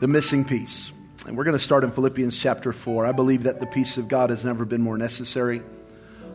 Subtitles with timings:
[0.00, 0.92] the missing piece.
[1.26, 3.06] And we're going to start in Philippians chapter 4.
[3.06, 5.62] I believe that the peace of God has never been more necessary.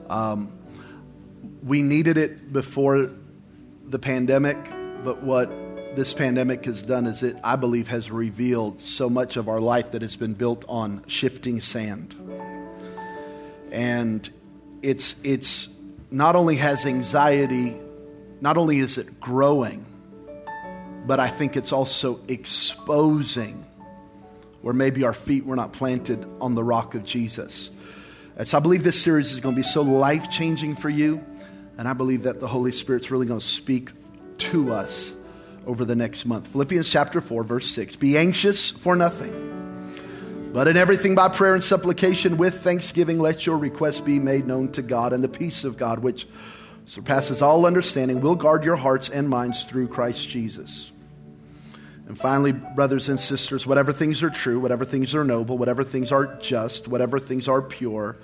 [0.07, 0.51] Um,
[1.63, 3.09] we needed it before
[3.83, 4.57] the pandemic,
[5.03, 5.49] but what
[5.95, 9.91] this pandemic has done is it, I believe, has revealed so much of our life
[9.91, 12.13] that has been built on shifting sand.
[13.71, 14.29] And
[14.83, 15.69] it's, it's
[16.11, 17.75] not only has anxiety,
[18.41, 19.85] not only is it growing,
[21.05, 23.65] but I think it's also exposing
[24.61, 27.69] where maybe our feet were not planted on the rock of Jesus.
[28.35, 31.23] And so I believe this series is going to be so life changing for you.
[31.77, 33.91] And I believe that the Holy Spirit's really going to speak
[34.39, 35.13] to us
[35.65, 36.47] over the next month.
[36.47, 37.95] Philippians chapter 4, verse 6.
[37.97, 43.57] Be anxious for nothing, but in everything by prayer and supplication with thanksgiving, let your
[43.57, 46.27] requests be made known to God, and the peace of God, which
[46.85, 50.91] surpasses all understanding, will guard your hearts and minds through Christ Jesus.
[52.07, 56.11] And finally, brothers and sisters, whatever things are true, whatever things are noble, whatever things
[56.11, 58.17] are just, whatever things are pure,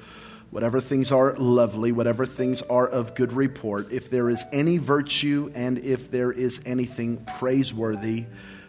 [0.52, 5.52] whatever things are lovely, whatever things are of good report, if there is any virtue
[5.56, 8.26] and if there is anything praiseworthy,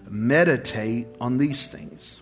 [0.08, 2.18] meditate on these things.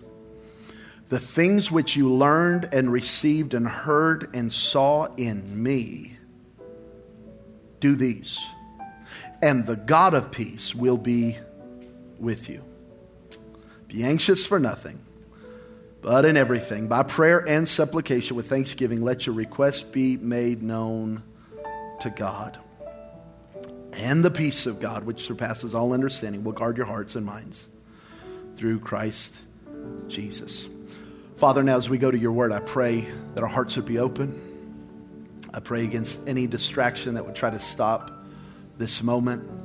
[1.07, 6.17] The things which you learned and received and heard and saw in me,
[7.79, 8.39] do these,
[9.41, 11.37] and the God of peace will be
[12.19, 12.63] with you.
[13.91, 15.01] Be anxious for nothing,
[16.01, 21.23] but in everything, by prayer and supplication with thanksgiving, let your requests be made known
[21.99, 22.57] to God.
[23.91, 27.67] And the peace of God, which surpasses all understanding, will guard your hearts and minds
[28.55, 29.35] through Christ
[30.07, 30.67] Jesus.
[31.35, 33.99] Father, now as we go to your word, I pray that our hearts would be
[33.99, 35.49] open.
[35.53, 38.23] I pray against any distraction that would try to stop
[38.77, 39.60] this moment.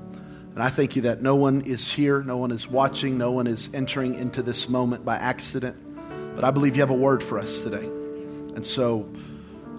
[0.56, 3.46] And I thank you that no one is here, no one is watching, no one
[3.46, 5.76] is entering into this moment by accident.
[6.34, 7.84] But I believe you have a word for us today.
[7.84, 9.06] And so,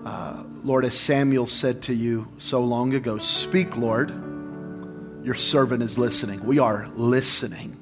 [0.06, 4.12] uh, Lord, as Samuel said to you so long ago, speak, Lord.
[5.24, 6.46] Your servant is listening.
[6.46, 7.75] We are listening.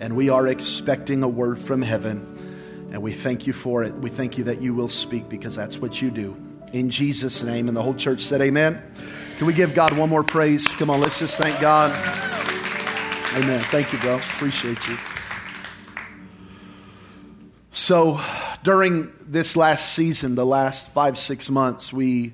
[0.00, 2.88] And we are expecting a word from heaven.
[2.90, 3.94] And we thank you for it.
[3.94, 6.36] We thank you that you will speak because that's what you do.
[6.72, 7.68] In Jesus' name.
[7.68, 8.82] And the whole church said, Amen.
[9.38, 10.66] Can we give God one more praise?
[10.66, 11.92] Come on, let's just thank God.
[13.36, 13.60] Amen.
[13.66, 14.16] Thank you, bro.
[14.16, 14.96] Appreciate you.
[17.70, 18.20] So,
[18.64, 22.32] during this last season, the last five, six months, we,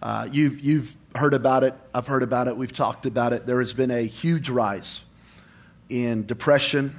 [0.00, 1.74] uh, you've, you've heard about it.
[1.94, 2.56] I've heard about it.
[2.56, 3.44] We've talked about it.
[3.44, 5.02] There has been a huge rise
[5.90, 6.96] in depression,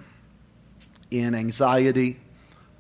[1.10, 2.20] in anxiety,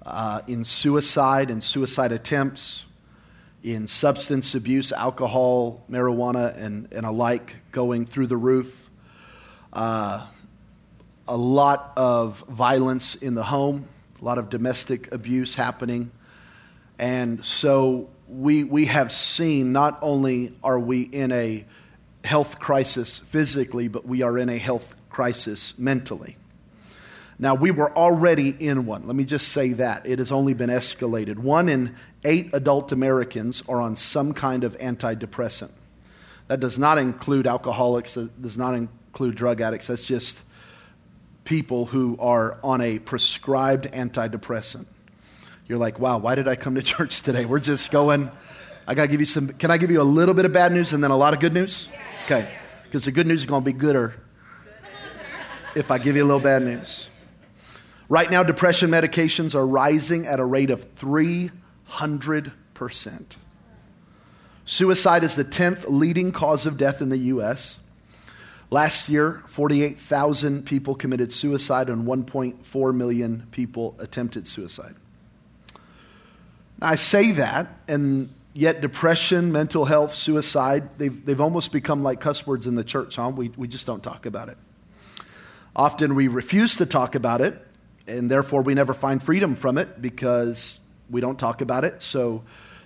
[0.05, 2.85] uh, in suicide and suicide attempts
[3.63, 8.89] in substance abuse, alcohol, marijuana, and, and alike going through the roof.
[9.71, 10.25] Uh,
[11.27, 13.87] a lot of violence in the home,
[14.21, 16.11] a lot of domestic abuse happening.
[16.99, 21.65] And so we, we have seen not only are we in a
[22.25, 26.35] health crisis physically, but we are in a health crisis mentally.
[27.39, 29.07] Now, we were already in one.
[29.07, 30.05] Let me just say that.
[30.05, 31.37] It has only been escalated.
[31.37, 35.71] One in eight adult Americans are on some kind of antidepressant.
[36.47, 39.87] That does not include alcoholics, that does not include drug addicts.
[39.87, 40.43] That's just
[41.43, 44.85] people who are on a prescribed antidepressant.
[45.67, 47.45] You're like, wow, why did I come to church today?
[47.45, 48.31] We're just going.
[48.85, 49.47] I got to give you some.
[49.49, 51.39] Can I give you a little bit of bad news and then a lot of
[51.39, 51.89] good news?
[52.25, 52.53] Okay.
[52.83, 54.13] Because the good news is going to be gooder
[55.75, 57.09] if I give you a little bad news.
[58.13, 61.51] Right now, depression medications are rising at a rate of 300%.
[64.65, 67.79] Suicide is the 10th leading cause of death in the U.S.
[68.69, 74.93] Last year, 48,000 people committed suicide and 1.4 million people attempted suicide.
[76.81, 82.21] Now, I say that, and yet depression, mental health, suicide, they've, they've almost become like
[82.21, 83.31] cuss words in the church, huh?
[83.35, 84.57] We, we just don't talk about it.
[85.75, 87.59] Often we refuse to talk about it
[88.07, 90.79] and therefore we never find freedom from it because
[91.09, 92.01] we don't talk about it.
[92.01, 92.43] So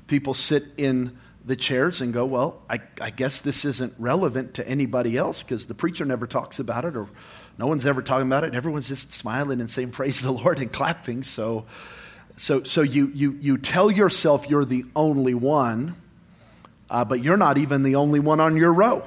[0.08, 4.68] people sit in the chairs and go, Well, I, I guess this isn't relevant to
[4.68, 7.08] anybody else because the preacher never talks about it or
[7.58, 8.48] no one's ever talking about it.
[8.48, 11.24] and Everyone's just smiling and saying, Praise the Lord and clapping.
[11.24, 11.66] So,
[12.36, 15.96] so, so you, you, you tell yourself you're the only one,
[16.90, 19.04] uh, but you're not even the only one on your row.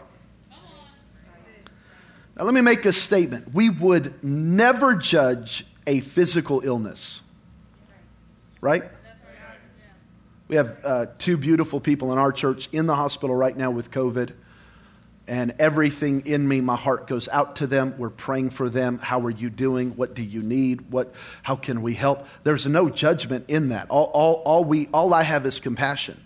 [2.37, 3.53] Now, let me make a statement.
[3.53, 7.23] We would never judge a physical illness.
[8.61, 8.85] Right?
[10.49, 13.91] We have uh, two beautiful people in our church in the hospital right now with
[13.91, 14.33] COVID.
[15.29, 17.95] And everything in me, my heart goes out to them.
[17.99, 18.99] We're praying for them.
[18.99, 19.91] How are you doing?
[19.97, 20.91] What do you need?
[20.91, 22.27] What, how can we help?
[22.43, 23.89] There's no judgment in that.
[23.91, 26.21] All, all, all, we, all I have is compassion.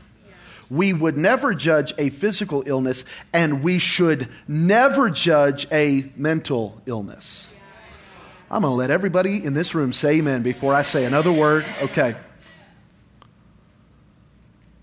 [0.70, 3.04] We would never judge a physical illness,
[3.34, 7.53] and we should never judge a mental illness.
[8.54, 11.66] I'm going to let everybody in this room say amen before I say another word.
[11.82, 12.14] Okay.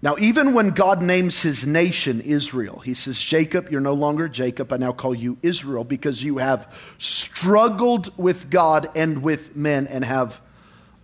[0.02, 4.74] Now, even when God names his nation Israel, he says, Jacob, you're no longer Jacob.
[4.74, 10.04] I now call you Israel because you have struggled with God and with men and
[10.04, 10.42] have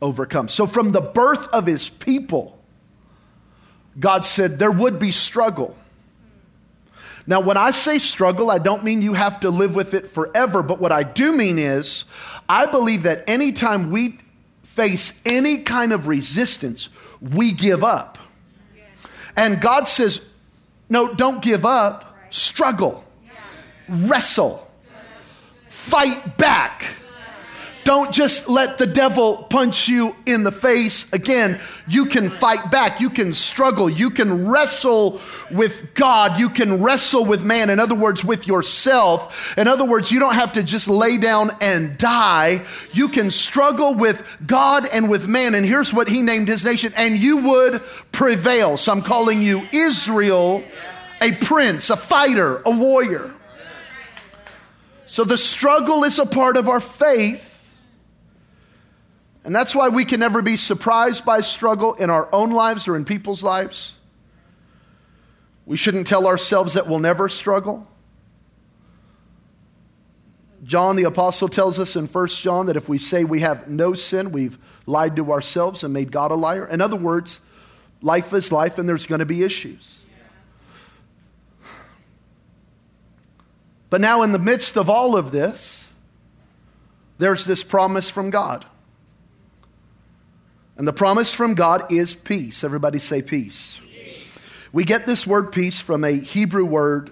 [0.01, 0.49] overcome.
[0.49, 2.61] So, from the birth of his people,
[3.97, 5.73] God said there would be struggle.
[7.29, 10.63] Now, when I say struggle, I don't mean you have to live with it forever,
[10.63, 12.05] but what I do mean is
[12.47, 14.19] I believe that anytime we
[14.63, 16.87] face any kind of resistance,
[17.19, 18.17] we give up.
[19.35, 20.29] And God says,
[20.89, 23.03] no, don't give up, struggle,
[23.89, 24.65] wrestle,
[25.67, 26.85] fight back.
[27.87, 31.57] Don't just let the devil punch you in the face again.
[31.87, 32.99] You can fight back.
[32.99, 33.89] You can struggle.
[33.89, 36.37] You can wrestle with God.
[36.37, 37.69] You can wrestle with man.
[37.69, 39.57] In other words, with yourself.
[39.57, 42.59] In other words, you don't have to just lay down and die.
[42.91, 45.55] You can struggle with God and with man.
[45.55, 47.81] And here's what he named his nation and you would
[48.11, 48.75] prevail.
[48.75, 50.61] So I'm calling you Israel,
[51.21, 53.33] a prince, a fighter, a warrior.
[55.05, 57.46] So the struggle is a part of our faith.
[59.47, 62.97] And that's why we can never be surprised by struggle in our own lives or
[62.97, 63.97] in people's lives.
[65.65, 67.87] We shouldn't tell ourselves that we'll never struggle.
[70.65, 73.93] John the Apostle tells us in 1 John that if we say we have no
[73.93, 76.67] sin, we've lied to ourselves and made God a liar.
[76.67, 77.39] In other words,
[78.01, 80.03] life is life and there's going to be issues.
[83.89, 85.87] But now, in the midst of all of this,
[87.17, 88.65] there's this promise from God.
[90.77, 92.63] And the promise from God is peace.
[92.63, 93.79] Everybody say peace.
[93.83, 94.39] peace.
[94.71, 97.11] We get this word peace from a Hebrew word,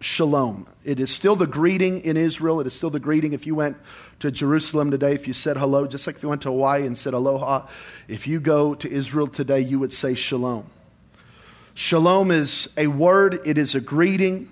[0.00, 0.66] shalom.
[0.84, 2.60] It is still the greeting in Israel.
[2.60, 3.76] It is still the greeting if you went
[4.18, 6.98] to Jerusalem today, if you said hello, just like if you went to Hawaii and
[6.98, 7.68] said aloha.
[8.08, 10.66] If you go to Israel today, you would say shalom.
[11.74, 14.50] Shalom is a word, it is a greeting.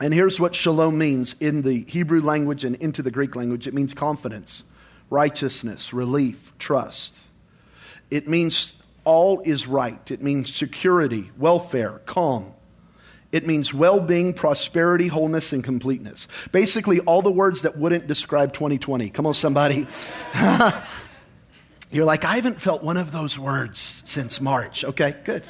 [0.00, 3.74] And here's what shalom means in the Hebrew language and into the Greek language it
[3.74, 4.64] means confidence,
[5.10, 7.20] righteousness, relief, trust.
[8.10, 8.74] It means
[9.04, 10.10] all is right.
[10.10, 12.52] It means security, welfare, calm.
[13.30, 16.28] It means well being, prosperity, wholeness, and completeness.
[16.52, 19.10] Basically, all the words that wouldn't describe 2020.
[19.10, 19.86] Come on, somebody.
[21.90, 24.84] You're like, I haven't felt one of those words since March.
[24.84, 25.42] Okay, good.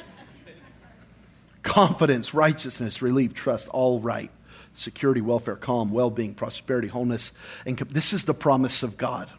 [1.63, 4.31] Confidence, righteousness, relief, trust, all right.
[4.73, 7.33] Security, welfare, calm, well being, prosperity, wholeness.
[7.65, 9.29] And this is the promise of God.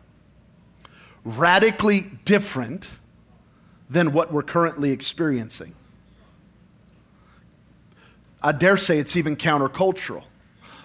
[1.25, 2.91] Radically different
[3.91, 5.75] than what we're currently experiencing.
[8.41, 10.23] I dare say it's even countercultural,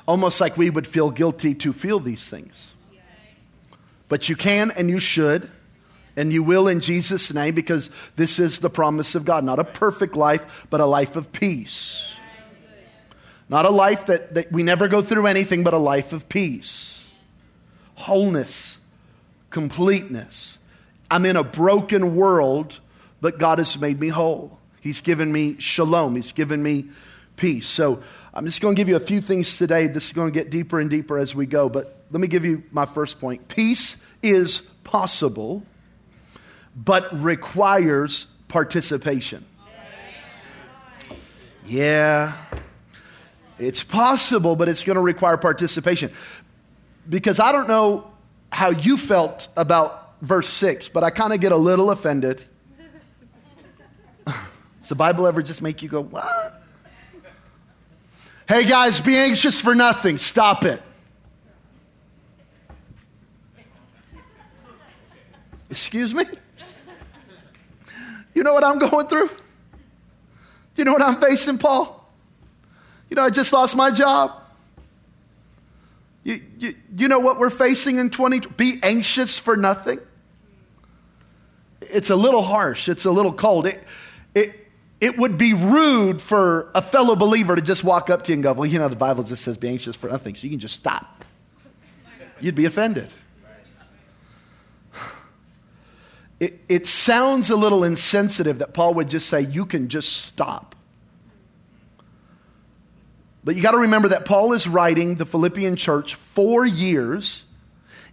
[0.07, 2.73] almost like we would feel guilty to feel these things.
[4.09, 5.49] But you can and you should,
[6.17, 9.43] and you will in Jesus' name because this is the promise of God.
[9.43, 12.11] Not a perfect life, but a life of peace.
[13.47, 17.05] Not a life that, that we never go through anything, but a life of peace,
[17.93, 18.79] wholeness,
[19.51, 20.57] completeness.
[21.11, 22.79] I'm in a broken world
[23.25, 24.59] but God has made me whole.
[24.81, 26.15] He's given me shalom.
[26.15, 26.89] He's given me
[27.37, 27.67] peace.
[27.67, 28.03] So
[28.35, 29.87] I'm just going to give you a few things today.
[29.87, 31.67] This is going to get deeper and deeper as we go.
[31.67, 33.47] But let me give you my first point.
[33.47, 35.63] Peace is possible,
[36.75, 39.43] but requires participation.
[41.65, 42.31] Yeah,
[43.57, 46.11] it's possible, but it's going to require participation.
[47.09, 48.05] Because I don't know
[48.51, 52.45] how you felt about verse 6, but I kind of get a little offended
[54.85, 56.61] does the Bible ever just make you go, what?
[58.47, 60.19] Hey guys, be anxious for nothing.
[60.19, 60.79] Stop it.
[65.71, 66.25] Excuse me?
[68.35, 69.31] You know what I'm going through?
[70.75, 72.07] You know what I'm facing, Paul?
[73.09, 74.39] You know, I just lost my job.
[76.23, 78.41] You, you, you know what we're facing in 20?
[78.55, 79.97] Be anxious for nothing.
[81.81, 82.87] It's a little harsh.
[82.87, 83.65] It's a little cold.
[83.65, 83.83] It,
[84.35, 84.64] it,
[85.05, 88.43] it would be rude for a fellow believer to just walk up to you and
[88.43, 90.59] go, Well, you know, the Bible just says be anxious for nothing, so you can
[90.59, 91.23] just stop.
[92.41, 93.13] You'd be offended.
[96.37, 100.75] It, it sounds a little insensitive that Paul would just say, You can just stop.
[103.43, 107.43] But you got to remember that Paul is writing the Philippian church four years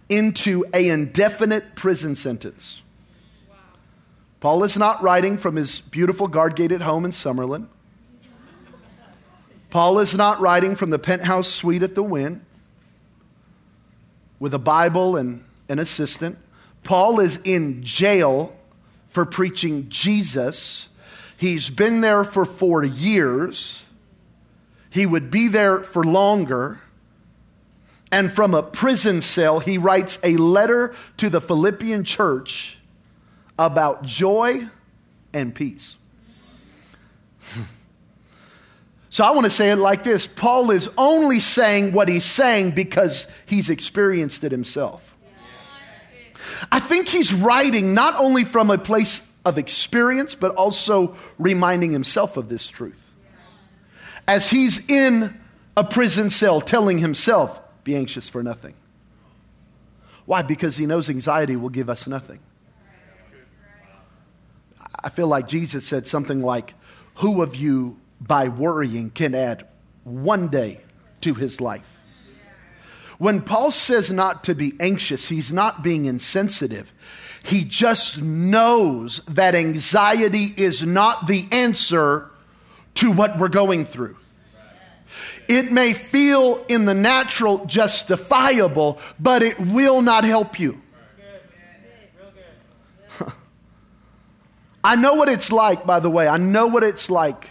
[0.09, 2.82] into a indefinite prison sentence.
[4.43, 7.67] Paul is not writing from his beautiful guard gated home in Summerlin.
[9.69, 12.45] Paul is not writing from the penthouse suite at the Wynn
[14.41, 16.37] with a Bible and an assistant.
[16.83, 18.53] Paul is in jail
[19.07, 20.89] for preaching Jesus.
[21.37, 23.85] He's been there for four years.
[24.89, 26.81] He would be there for longer.
[28.11, 32.77] And from a prison cell, he writes a letter to the Philippian church
[33.57, 34.67] about joy
[35.33, 35.97] and peace.
[39.09, 42.71] So I want to say it like this Paul is only saying what he's saying
[42.71, 45.15] because he's experienced it himself.
[46.71, 52.37] I think he's writing not only from a place of experience, but also reminding himself
[52.37, 52.99] of this truth.
[54.27, 55.39] As he's in
[55.75, 58.73] a prison cell telling himself, be anxious for nothing.
[60.25, 60.41] Why?
[60.41, 62.39] Because he knows anxiety will give us nothing.
[65.03, 66.73] I feel like Jesus said something like,
[67.15, 69.67] Who of you by worrying can add
[70.03, 70.81] one day
[71.21, 71.89] to his life.
[73.17, 76.91] When Paul says not to be anxious, he's not being insensitive.
[77.43, 82.29] He just knows that anxiety is not the answer
[82.95, 84.17] to what we're going through.
[85.47, 90.81] It may feel in the natural justifiable, but it will not help you.
[94.83, 96.27] I know what it's like, by the way.
[96.27, 97.49] I know what it's like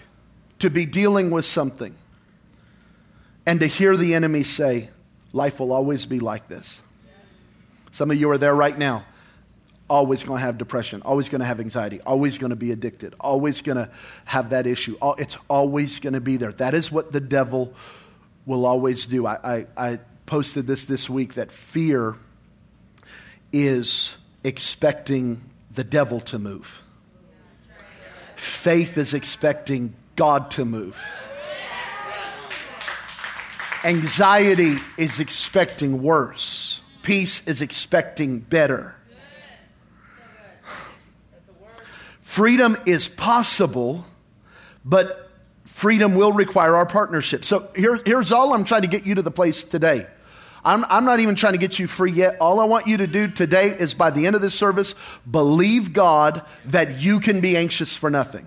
[0.59, 1.95] to be dealing with something
[3.47, 4.91] and to hear the enemy say,
[5.33, 6.83] Life will always be like this.
[7.91, 9.05] Some of you are there right now.
[9.89, 13.15] Always going to have depression, always going to have anxiety, always going to be addicted,
[13.19, 13.91] always going to
[14.25, 14.97] have that issue.
[15.19, 16.53] It's always going to be there.
[16.53, 17.75] That is what the devil
[18.47, 19.27] will always do.
[19.27, 22.17] I, I, I posted this this week that fear
[23.53, 26.82] is expecting the devil to move,
[28.43, 31.01] faith is expecting God to move.
[33.85, 36.81] Anxiety is expecting worse.
[37.03, 38.97] Peace is expecting better.
[42.21, 44.05] Freedom is possible,
[44.85, 45.31] but
[45.65, 47.45] freedom will require our partnership.
[47.45, 50.07] So here, here's all I'm trying to get you to the place today.
[50.65, 52.37] I'm, I'm not even trying to get you free yet.
[52.41, 54.95] All I want you to do today is by the end of this service,
[55.29, 58.47] believe God that you can be anxious for nothing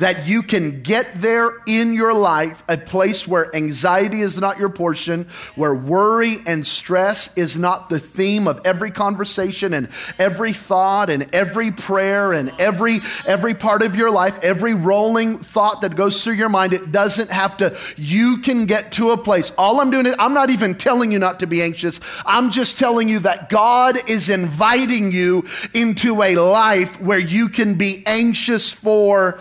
[0.00, 4.70] that you can get there in your life, a place where anxiety is not your
[4.70, 9.88] portion, where worry and stress is not the theme of every conversation and
[10.18, 15.82] every thought and every prayer and every every part of your life, every rolling thought
[15.82, 16.72] that goes through your mind.
[16.72, 17.76] It doesn't have to.
[17.96, 19.52] You can get to a place.
[19.58, 22.00] All I'm doing is I'm not even telling you not to be anxious.
[22.24, 27.74] I'm just telling you that God is inviting you into a life where you can
[27.74, 29.38] be anxious for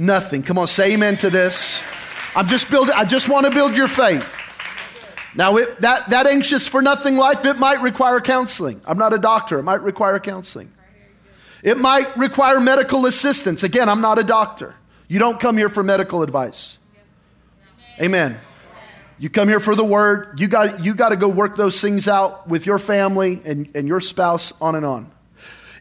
[0.00, 0.42] nothing.
[0.42, 1.82] Come on, say amen to this.
[2.34, 4.36] I'm just building, I just want to build your faith.
[5.34, 8.80] Now, it, that, that anxious for nothing life, it might require counseling.
[8.84, 10.72] I'm not a doctor, it might require counseling.
[11.62, 13.62] It might require medical assistance.
[13.62, 14.74] Again, I'm not a doctor.
[15.08, 16.78] You don't come here for medical advice.
[18.00, 18.40] Amen.
[19.18, 20.40] You come here for the word.
[20.40, 23.86] You got, you got to go work those things out with your family and, and
[23.86, 25.10] your spouse, on and on.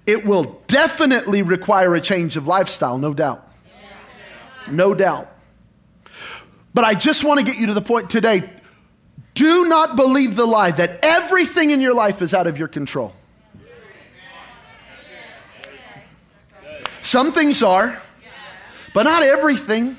[0.06, 3.49] It will definitely require a change of lifestyle, no doubt
[4.74, 5.30] no doubt.
[6.74, 8.44] But I just want to get you to the point today.
[9.34, 13.14] Do not believe the lie that everything in your life is out of your control.
[17.02, 18.00] Some things are,
[18.94, 19.96] but not everything.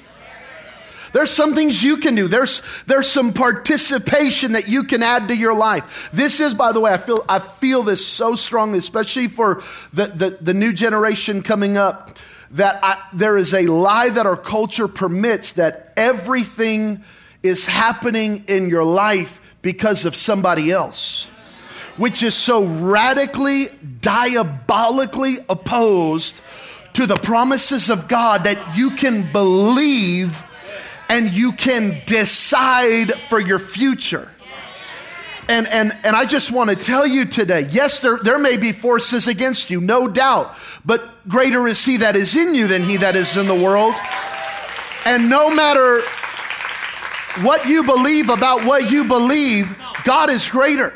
[1.12, 2.28] There's some things you can do.
[2.28, 6.10] There's, there's some participation that you can add to your life.
[6.12, 9.62] This is, by the way, I feel, I feel this so strongly, especially for
[9.92, 12.18] the, the, the new generation coming up
[12.52, 17.02] that I, there is a lie that our culture permits that everything
[17.42, 21.30] is happening in your life because of somebody else,
[21.96, 23.66] which is so radically,
[24.00, 26.40] diabolically opposed
[26.94, 30.44] to the promises of God that you can believe
[31.08, 34.29] and you can decide for your future.
[35.50, 38.70] And, and, and I just want to tell you today yes, there, there may be
[38.70, 40.54] forces against you, no doubt.
[40.84, 43.92] But greater is he that is in you than he that is in the world.
[45.04, 46.02] And no matter
[47.42, 50.94] what you believe about what you believe, God is greater.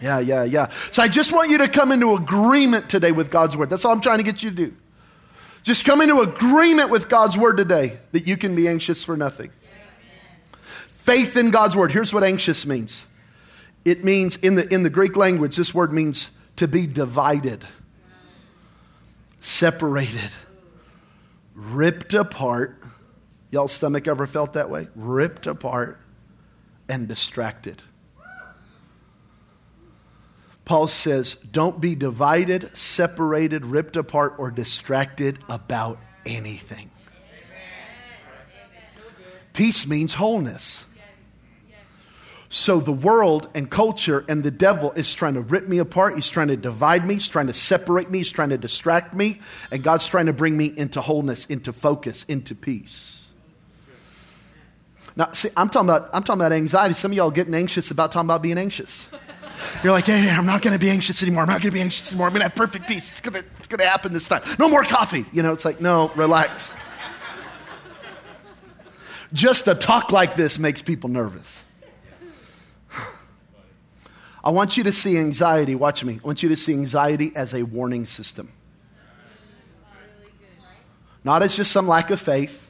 [0.00, 0.68] Yeah, yeah, yeah.
[0.90, 3.70] So I just want you to come into agreement today with God's word.
[3.70, 4.74] That's all I'm trying to get you to do.
[5.62, 9.52] Just come into agreement with God's word today that you can be anxious for nothing.
[11.02, 11.90] Faith in God's word.
[11.90, 13.08] Here's what anxious means
[13.84, 17.64] it means, in the, in the Greek language, this word means to be divided,
[19.40, 20.30] separated,
[21.54, 22.80] ripped apart.
[23.50, 24.86] Y'all stomach ever felt that way?
[24.94, 25.98] Ripped apart
[26.88, 27.82] and distracted.
[30.64, 36.92] Paul says, don't be divided, separated, ripped apart, or distracted about anything.
[39.52, 40.84] Peace means wholeness.
[42.54, 46.16] So the world and culture and the devil is trying to rip me apart.
[46.16, 47.14] He's trying to divide me.
[47.14, 48.18] He's trying to separate me.
[48.18, 49.40] He's trying to distract me.
[49.70, 53.26] And God's trying to bring me into wholeness, into focus, into peace.
[55.16, 56.92] Now, see, I'm talking about, I'm talking about anxiety.
[56.92, 59.08] Some of y'all getting anxious about talking about being anxious.
[59.82, 61.44] You're like, hey, I'm not going to be anxious anymore.
[61.44, 62.26] I'm not going to be anxious anymore.
[62.26, 63.12] I'm going to have perfect peace.
[63.12, 64.42] It's going to, it's to happen this time.
[64.58, 65.24] No more coffee.
[65.32, 66.74] You know, it's like, no, relax.
[69.32, 71.61] Just a talk like this makes people nervous.
[74.44, 76.18] I want you to see anxiety, watch me.
[76.22, 78.50] I want you to see anxiety as a warning system.
[81.24, 82.68] Not as just some lack of faith.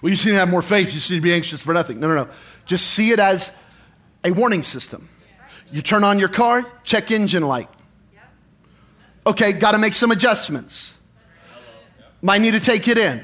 [0.00, 0.88] Well, you seem to have more faith.
[0.88, 2.00] You need to be anxious for nothing.
[2.00, 2.28] No, no, no.
[2.64, 3.50] Just see it as
[4.24, 5.08] a warning system.
[5.70, 7.68] You turn on your car, check engine light.
[9.26, 10.94] Okay, got to make some adjustments.
[12.22, 13.22] Might need to take it in.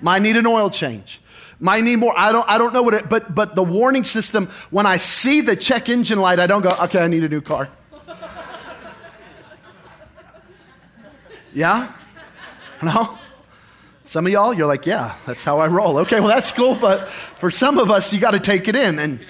[0.00, 1.20] Might need an oil change.
[1.60, 2.12] Might need more.
[2.16, 5.40] I don't, I don't know what it, but, but the warning system, when I see
[5.40, 7.68] the check engine light, I don't go, okay, I need a new car.
[11.54, 11.92] Yeah?
[12.82, 13.18] No?
[14.04, 15.98] Some of y'all, you're like, yeah, that's how I roll.
[15.98, 18.98] Okay, well, that's cool, but for some of us, you got to take it in.
[18.98, 19.20] And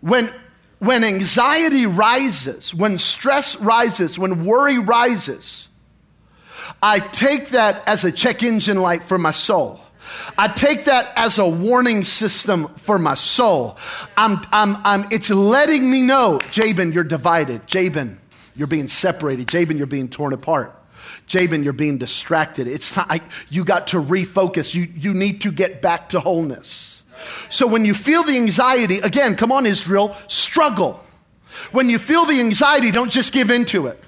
[0.00, 0.30] when,
[0.78, 5.68] when anxiety rises, when stress rises, when worry rises,
[6.82, 9.80] I take that as a check engine light for my soul.
[10.36, 13.78] I take that as a warning system for my soul.
[14.16, 17.66] I'm, I'm, I'm, it's letting me know, Jabin, you're divided.
[17.66, 18.18] Jabin,
[18.54, 19.48] you're being separated.
[19.48, 20.76] Jabin, you're being torn apart.
[21.26, 22.66] Jabin, you're being distracted.
[22.66, 23.20] It's time,
[23.50, 24.74] you got to refocus.
[24.74, 27.04] You, you need to get back to wholeness.
[27.48, 31.04] So when you feel the anxiety, again, come on, Israel, struggle.
[31.72, 34.00] When you feel the anxiety, don't just give into it.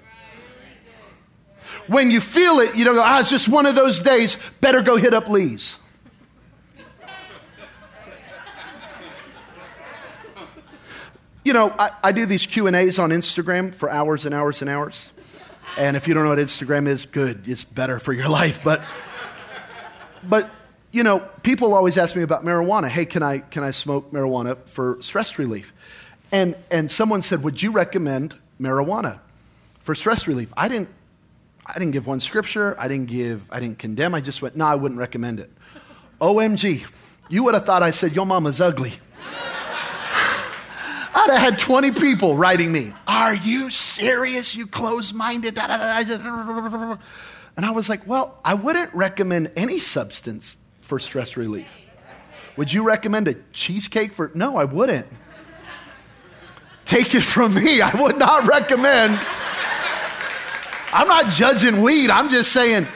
[1.88, 4.82] When you feel it, you don't go, ah, it's just one of those days, better
[4.82, 5.78] go hit up Lee's.
[11.44, 15.10] You know, I, I do these Q&As on Instagram for hours and hours and hours.
[15.76, 18.62] And if you don't know what Instagram is, good, it's better for your life.
[18.62, 18.82] But,
[20.22, 20.48] but
[20.92, 22.88] you know, people always ask me about marijuana.
[22.88, 25.72] Hey, can I, can I smoke marijuana for stress relief?
[26.30, 29.18] And, and someone said, Would you recommend marijuana
[29.82, 30.52] for stress relief?
[30.56, 30.90] I didn't,
[31.66, 32.76] I didn't give one scripture.
[32.78, 34.14] I didn't give, I didn't condemn.
[34.14, 35.50] I just went, No, I wouldn't recommend it.
[36.20, 36.86] OMG,
[37.28, 38.92] you would have thought I said, Your mama's ugly.
[41.22, 45.56] I'd have had 20 people writing me, Are you serious, you closed minded?
[45.56, 45.70] And
[47.66, 51.72] I was like, Well, I wouldn't recommend any substance for stress relief.
[52.56, 54.32] Would you recommend a cheesecake for?
[54.34, 55.06] No, I wouldn't.
[56.84, 59.18] Take it from me, I would not recommend.
[60.92, 62.86] I'm not judging weed, I'm just saying.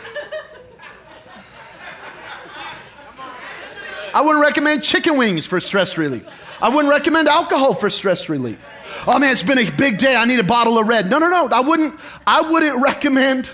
[4.13, 6.27] I wouldn't recommend chicken wings for stress relief.
[6.61, 8.59] I wouldn't recommend alcohol for stress relief.
[9.07, 10.15] Oh man, it's been a big day.
[10.17, 11.11] I need a bottle of red.
[11.11, 11.49] No, no, no.
[11.49, 11.95] I wouldn't,
[12.27, 13.51] I wouldn't recommend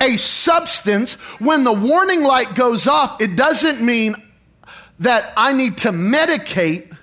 [0.00, 1.14] a substance.
[1.40, 4.14] When the warning light goes off, it doesn't mean
[5.00, 6.94] that I need to medicate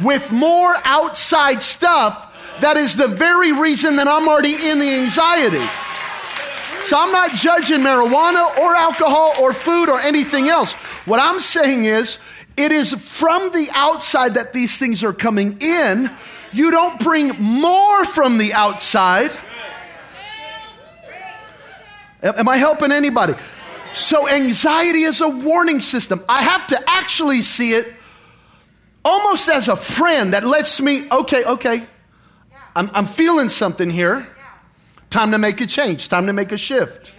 [0.00, 2.28] with more outside stuff
[2.60, 5.64] that is the very reason that I'm already in the anxiety.
[6.84, 10.72] So I'm not judging marijuana or alcohol or food or anything else.
[11.06, 12.18] What I'm saying is,
[12.56, 16.10] it is from the outside that these things are coming in.
[16.52, 19.30] You don't bring more from the outside.
[22.22, 23.34] Am I helping anybody?
[23.94, 26.24] So, anxiety is a warning system.
[26.28, 27.92] I have to actually see it
[29.04, 31.86] almost as a friend that lets me, okay, okay,
[32.74, 34.26] I'm, I'm feeling something here.
[35.10, 37.14] Time to make a change, time to make a shift.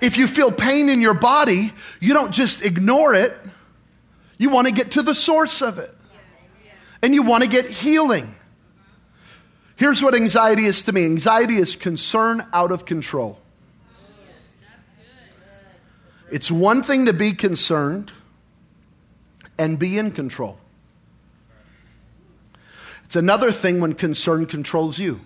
[0.00, 3.32] If you feel pain in your body, you don't just ignore it.
[4.40, 5.94] You want to get to the source of it.
[7.02, 8.34] And you want to get healing.
[9.76, 13.38] Here's what anxiety is to me anxiety is concern out of control.
[16.32, 18.12] It's one thing to be concerned
[19.58, 20.58] and be in control.
[23.04, 25.20] It's another thing when concern controls you.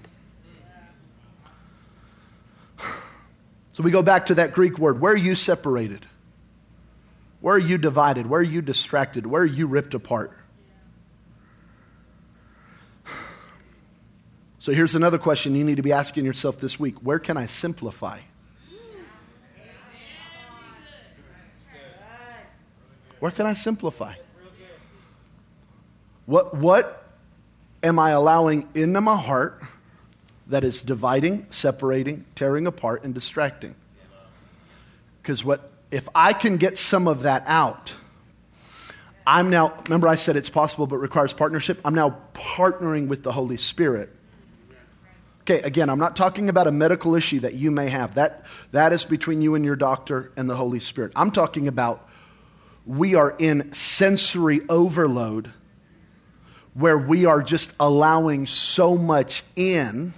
[3.74, 5.00] So we go back to that Greek word.
[5.00, 6.04] Where are you separated?
[7.44, 8.26] Where are you divided?
[8.26, 9.26] Where are you distracted?
[9.26, 10.32] Where are you ripped apart?
[14.56, 17.44] So here's another question you need to be asking yourself this week Where can I
[17.44, 18.20] simplify?
[23.18, 24.14] Where can I simplify?
[26.24, 27.06] What, what
[27.82, 29.62] am I allowing into my heart
[30.46, 33.74] that is dividing, separating, tearing apart, and distracting?
[35.20, 37.94] Because what if I can get some of that out,
[39.24, 41.80] I'm now, remember I said it's possible but requires partnership?
[41.84, 44.10] I'm now partnering with the Holy Spirit.
[45.42, 48.16] Okay, again, I'm not talking about a medical issue that you may have.
[48.16, 51.12] That, that is between you and your doctor and the Holy Spirit.
[51.14, 52.08] I'm talking about
[52.84, 55.52] we are in sensory overload
[56.72, 60.12] where we are just allowing so much in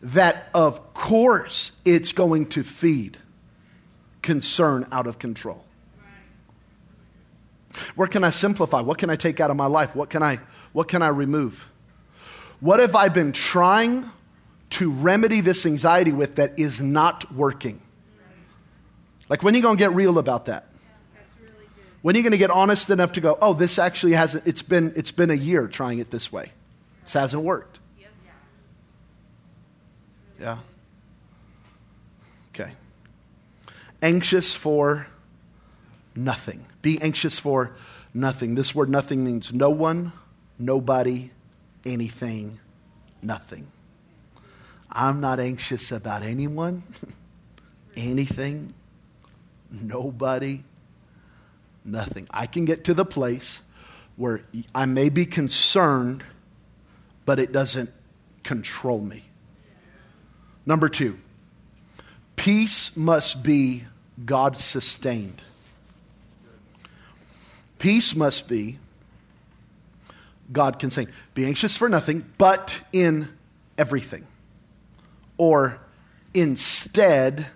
[0.00, 3.18] that, of course, it's going to feed
[4.30, 5.64] concern out of control.
[7.96, 8.80] Where can I simplify?
[8.80, 9.96] What can I take out of my life?
[9.96, 10.38] What can I,
[10.72, 11.68] what can I remove?
[12.60, 14.08] What have I been trying
[14.70, 17.82] to remedy this anxiety with that is not working?
[19.28, 20.68] Like, when are you going to get real about that?
[22.02, 24.62] When are you going to get honest enough to go, oh, this actually hasn't, it's
[24.62, 26.52] been, it's been a year trying it this way.
[27.02, 27.80] This hasn't worked.
[30.38, 30.58] Yeah.
[32.54, 32.72] Okay.
[34.02, 35.06] Anxious for
[36.14, 36.66] nothing.
[36.82, 37.72] Be anxious for
[38.14, 38.54] nothing.
[38.54, 40.12] This word nothing means no one,
[40.58, 41.30] nobody,
[41.84, 42.58] anything,
[43.22, 43.68] nothing.
[44.90, 46.82] I'm not anxious about anyone,
[47.96, 48.74] anything,
[49.70, 50.62] nobody,
[51.84, 52.26] nothing.
[52.30, 53.62] I can get to the place
[54.16, 54.42] where
[54.74, 56.24] I may be concerned,
[57.24, 57.90] but it doesn't
[58.42, 59.24] control me.
[60.66, 61.18] Number two,
[62.36, 63.84] peace must be
[64.24, 65.42] God sustained.
[67.78, 68.78] Peace must be
[70.52, 73.28] God can say, Be anxious for nothing, but in
[73.78, 74.26] everything.
[75.38, 75.80] Or
[76.34, 77.46] instead,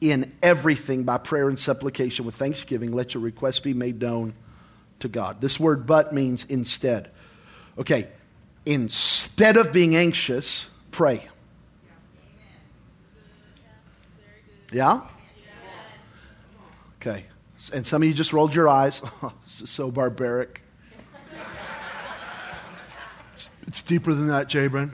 [0.00, 4.34] in everything by prayer and supplication with thanksgiving, let your requests be made known
[5.00, 5.40] to God.
[5.40, 7.10] This word but means instead.
[7.78, 8.08] Okay,
[8.64, 11.28] instead of being anxious, pray.
[14.72, 15.02] Yeah?
[17.06, 17.24] Okay.
[17.72, 19.00] And some of you just rolled your eyes.
[19.44, 20.62] This is so barbaric.
[23.32, 24.90] It's, it's deeper than that, Jabron.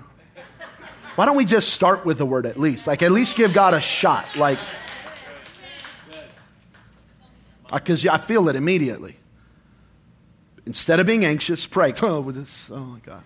[1.16, 2.87] Why don't we just start with the word at least?
[2.87, 4.37] Like, at least give God a shot.
[4.37, 4.59] Like,
[7.72, 9.16] because I feel it immediately.
[10.66, 11.94] Instead of being anxious, pray.
[12.03, 13.22] Oh, with this, oh my God.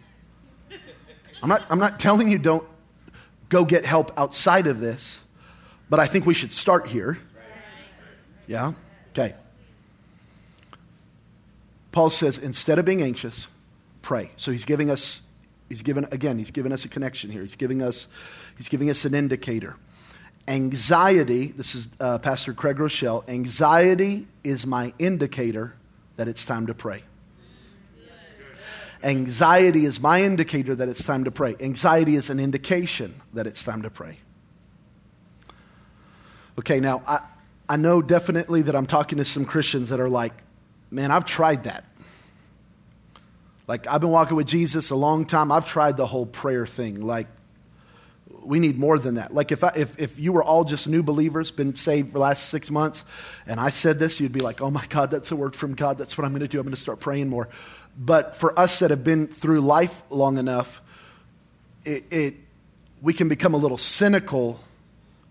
[1.42, 2.66] I'm not, I'm not telling you don't
[3.48, 5.22] go get help outside of this,
[5.90, 7.18] but I think we should start here.
[8.46, 8.72] Yeah?
[9.10, 9.34] Okay.
[11.92, 13.48] Paul says, instead of being anxious,
[14.02, 14.30] pray.
[14.36, 15.22] So he's giving us,
[15.68, 17.42] he's given, again, he's giving us a connection here.
[17.42, 18.06] He's giving us,
[18.56, 19.76] he's giving us an indicator.
[20.46, 25.74] Anxiety, this is uh, Pastor Craig Groeschel, anxiety is my indicator
[26.16, 27.02] that it's time to pray.
[29.02, 31.56] Anxiety is my indicator that it's time to pray.
[31.60, 34.18] Anxiety is an indication that it's time to pray.
[36.58, 37.20] Okay, now I,
[37.68, 40.32] I know definitely that I'm talking to some Christians that are like,
[40.90, 41.84] man, I've tried that.
[43.66, 45.50] Like, I've been walking with Jesus a long time.
[45.50, 47.00] I've tried the whole prayer thing.
[47.00, 47.26] Like,
[48.46, 49.34] we need more than that.
[49.34, 52.20] Like if, I, if, if you were all just new believers, been saved for the
[52.20, 53.04] last six months,
[53.46, 55.98] and I said this, you'd be like, oh my God, that's a word from God.
[55.98, 56.58] That's what I'm going to do.
[56.58, 57.48] I'm going to start praying more.
[57.98, 60.80] But for us that have been through life long enough,
[61.84, 62.34] it, it,
[63.02, 64.60] we can become a little cynical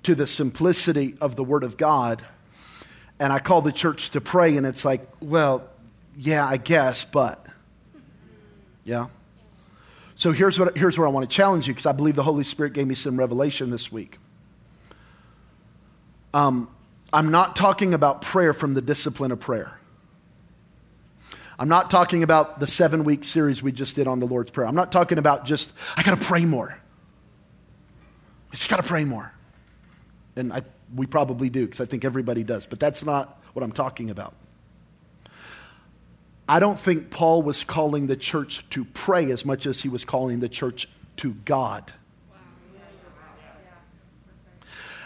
[0.06, 2.24] to the simplicity of the Word of God.
[3.20, 5.68] And I call the church to pray, and it's like, well,
[6.18, 7.46] yeah, I guess, but.
[8.84, 9.08] Yeah?
[10.14, 12.44] So here's, what, here's where I want to challenge you because I believe the Holy
[12.44, 14.18] Spirit gave me some revelation this week.
[16.34, 16.70] Um,
[17.12, 19.80] I'm not talking about prayer from the discipline of prayer.
[21.58, 24.68] I'm not talking about the seven week series we just did on the Lord's Prayer.
[24.68, 26.78] I'm not talking about just, I got to pray more.
[28.52, 29.35] I just got to pray more.
[30.36, 30.62] And I,
[30.94, 34.34] we probably do because I think everybody does, but that's not what I'm talking about.
[36.48, 40.06] I don't think Paul was calling the church to pray as much as he was
[40.06, 41.92] calling the church to God.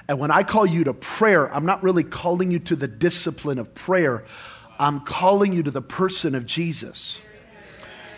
[0.10, 3.60] And when I call you to prayer, I'm not really calling you to the discipline
[3.60, 4.26] of prayer.
[4.80, 7.20] I'm calling you to the person of Jesus.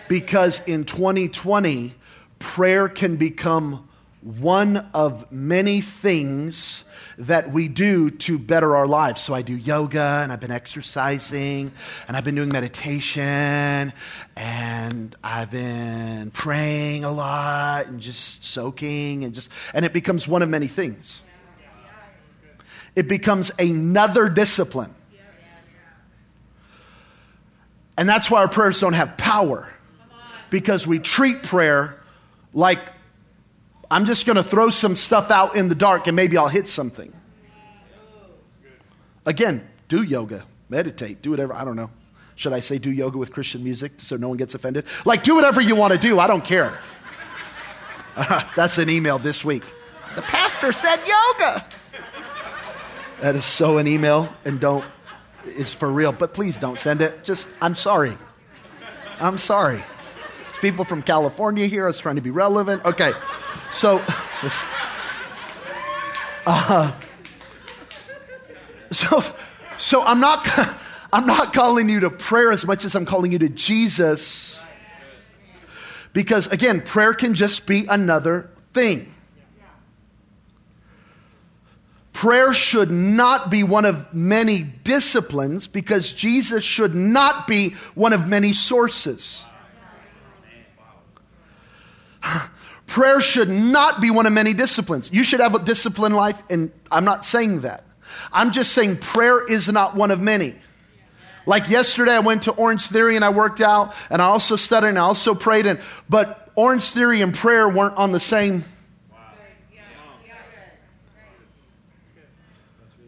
[0.07, 1.93] Because in 2020,
[2.39, 3.89] prayer can become
[4.21, 6.83] one of many things
[7.17, 9.21] that we do to better our lives.
[9.21, 11.71] So I do yoga and I've been exercising
[12.07, 13.93] and I've been doing meditation
[14.35, 20.41] and I've been praying a lot and just soaking and just, and it becomes one
[20.41, 21.21] of many things.
[22.95, 24.93] It becomes another discipline.
[27.97, 29.71] And that's why our prayers don't have power
[30.49, 32.01] because we treat prayer
[32.53, 32.79] like
[33.91, 36.69] I'm just going to throw some stuff out in the dark and maybe I'll hit
[36.69, 37.13] something.
[39.25, 41.53] Again, do yoga, meditate, do whatever.
[41.53, 41.91] I don't know.
[42.35, 44.85] Should I say do yoga with Christian music so no one gets offended?
[45.05, 46.19] Like, do whatever you want to do.
[46.19, 46.79] I don't care.
[48.55, 49.63] That's an email this week.
[50.15, 51.65] The pastor said yoga.
[53.19, 54.85] That is so an email and don't,
[55.45, 56.13] is for real.
[56.13, 57.25] But please don't send it.
[57.25, 58.17] Just, I'm sorry.
[59.19, 59.83] I'm sorry
[60.47, 61.83] It's people from California here.
[61.83, 62.83] I was trying to be relevant.
[62.85, 63.11] Okay,
[63.71, 64.03] so.
[66.43, 66.91] Uh,
[68.89, 69.23] so,
[69.77, 70.47] so I'm not,
[71.13, 74.59] I'm not calling you to prayer as much as I'm calling you to Jesus.
[76.13, 79.13] Because again, prayer can just be another thing.
[82.11, 88.27] Prayer should not be one of many disciplines because Jesus should not be one of
[88.27, 89.43] many sources.
[92.91, 95.09] Prayer should not be one of many disciplines.
[95.13, 97.85] You should have a disciplined life, and I'm not saying that.
[98.33, 100.55] I'm just saying prayer is not one of many.
[101.45, 104.89] Like yesterday, I went to Orange Theory and I worked out, and I also studied
[104.89, 105.67] and I also prayed.
[105.67, 108.65] And, but Orange Theory and prayer weren't on the same.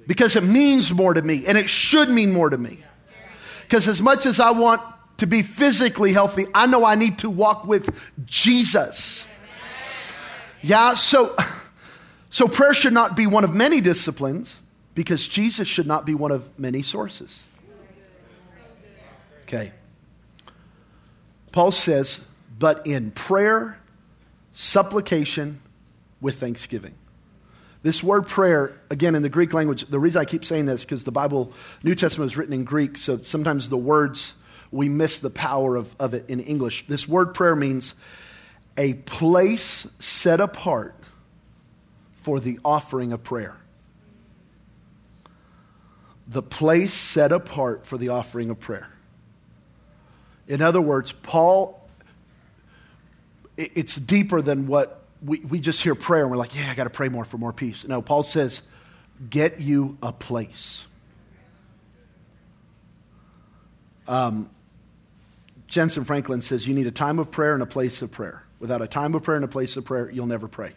[0.08, 2.80] Because it means more to me, and it should mean more to me.
[3.64, 4.82] Because as much as I want
[5.18, 7.94] to be physically healthy, I know I need to walk with
[8.24, 9.26] Jesus.
[10.64, 11.36] Yeah, so
[12.30, 14.62] so prayer should not be one of many disciplines
[14.96, 17.44] because Jesus should not be one of many sources.
[19.44, 19.72] Okay.
[21.52, 22.24] Paul says,
[22.58, 23.78] but in prayer,
[24.52, 25.62] supplication
[26.22, 26.96] with thanksgiving.
[27.84, 31.04] This word prayer, again, in the Greek language, the reason I keep saying this because
[31.04, 31.52] the Bible,
[31.84, 34.36] New Testament is written in Greek, so sometimes the words
[34.72, 36.86] we miss the power of, of it in English.
[36.88, 37.94] This word prayer means
[38.78, 40.96] a place set apart
[42.22, 43.58] for the offering of prayer.
[46.28, 48.90] The place set apart for the offering of prayer.
[50.48, 51.88] In other words, Paul,
[53.58, 56.86] it's deeper than what we, we just hear prayer and we're like, yeah, I got
[56.86, 57.88] to pray more for more peace.
[57.88, 58.62] No, Paul says,
[59.30, 60.86] get you a place.
[64.08, 64.50] Um,
[65.70, 68.44] Jentezen Franklin says you need a time of prayer and a place of prayer.
[68.64, 70.72] Without a time of prayer and a place of prayer, you'll never pray.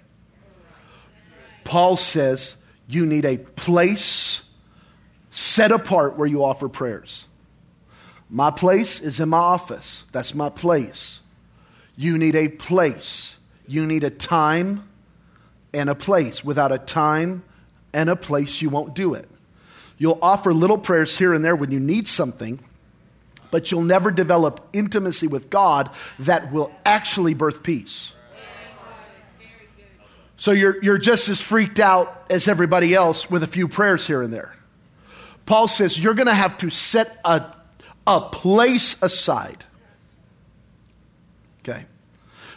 [1.63, 2.57] Paul says
[2.89, 4.43] you need a place
[5.31, 7.29] set apart where you offer prayers.
[8.29, 10.03] My place is in my office.
[10.11, 11.21] That's my place.
[11.97, 13.37] You need a place.
[13.69, 14.89] You need a time
[15.73, 16.45] and a place.
[16.45, 17.45] Without a time
[17.95, 19.29] and a place, you won't do it.
[19.97, 22.59] You'll offer little prayers here and there when you need something,
[23.51, 28.13] but you'll never develop intimacy with God that will actually birth peace.
[30.37, 34.23] So you're, you're just as freaked out as everybody else with a few prayers here
[34.23, 34.55] and there.
[35.47, 37.55] Paul says you're going to have to set a,
[38.07, 39.65] a place aside.
[41.61, 41.87] Okay.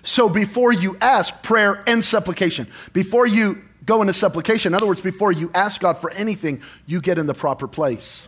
[0.04, 5.02] So before you ask prayer and supplication, before you go into supplication, in other words,
[5.02, 8.28] before you ask God for anything, you get in the proper place.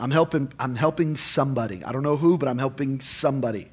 [0.00, 1.84] I'm helping, I'm helping somebody.
[1.84, 3.68] I don't know who, but I'm helping somebody.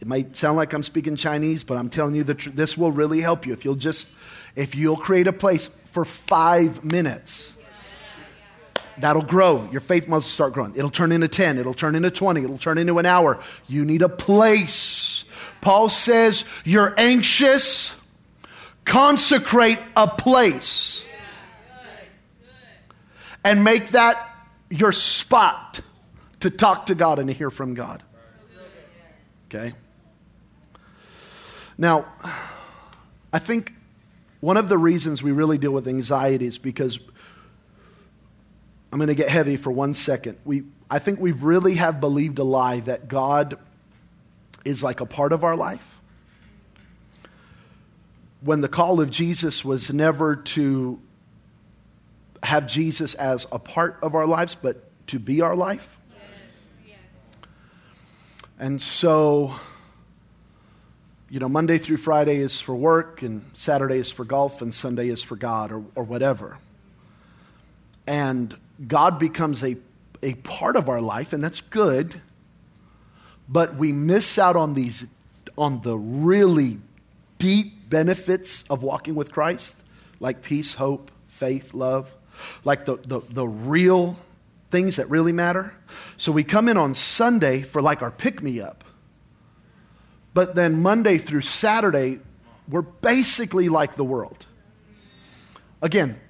[0.00, 2.92] It might sound like I'm speaking Chinese, but I'm telling you that tr- this will
[2.92, 4.06] really help you if you'll just,
[4.54, 7.54] if you'll create a place for five minutes.
[8.98, 9.68] That'll grow.
[9.72, 10.74] Your faith must start growing.
[10.76, 11.56] It'll turn into 10.
[11.56, 12.42] It'll turn into 20.
[12.42, 13.40] It'll turn into an hour.
[13.66, 15.24] You need a place.
[15.62, 17.96] Paul says, You're anxious,
[18.84, 21.06] consecrate a place.
[23.44, 24.28] And make that
[24.70, 25.80] your spot
[26.40, 28.02] to talk to God and to hear from God.
[29.46, 29.74] Okay?
[31.76, 32.06] Now,
[33.32, 33.74] I think
[34.40, 36.98] one of the reasons we really deal with anxiety is because
[38.92, 40.38] I'm going to get heavy for one second.
[40.44, 43.58] We, I think we really have believed a lie that God
[44.64, 46.00] is like a part of our life.
[48.40, 51.00] When the call of Jesus was never to
[52.48, 55.98] have Jesus as a part of our lives, but to be our life.
[58.58, 59.54] And so
[61.30, 65.08] you know, Monday through Friday is for work, and Saturday is for golf, and Sunday
[65.08, 66.58] is for God, or, or whatever.
[68.06, 68.56] And
[68.86, 69.76] God becomes a,
[70.22, 72.20] a part of our life, and that's good,
[73.46, 75.06] but we miss out on these,
[75.58, 76.78] on the really
[77.38, 79.76] deep benefits of walking with Christ,
[80.20, 82.14] like peace, hope, faith, love,
[82.64, 84.16] like the, the, the real
[84.70, 85.74] things that really matter.
[86.16, 88.84] So we come in on Sunday for like our pick me up.
[90.34, 92.20] But then Monday through Saturday,
[92.68, 94.46] we're basically like the world.
[95.80, 96.20] Again,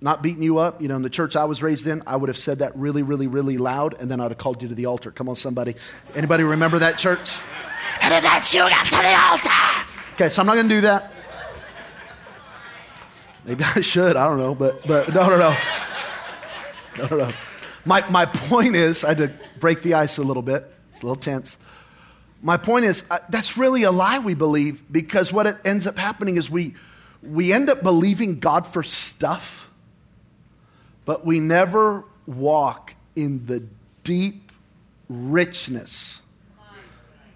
[0.00, 0.80] not beating you up.
[0.80, 3.02] You know, in the church I was raised in, I would have said that really,
[3.02, 5.10] really, really loud, and then I'd have called you to the altar.
[5.10, 5.74] Come on, somebody.
[6.14, 7.38] Anybody remember that church?
[8.02, 9.86] And if that's you got to the altar.
[10.14, 11.12] Okay, so I'm not going to do that.
[13.44, 14.16] Maybe I should.
[14.16, 15.56] I don't know, but but no, no, no,
[16.98, 17.16] no, no.
[17.16, 17.32] no.
[17.84, 20.72] My my point is, I had to break the ice a little bit.
[20.92, 21.56] It's a little tense.
[22.42, 25.98] My point is, uh, that's really a lie we believe because what it ends up
[25.98, 26.74] happening is we,
[27.22, 29.68] we end up believing God for stuff,
[31.04, 33.62] but we never walk in the
[34.04, 34.52] deep
[35.08, 36.22] richness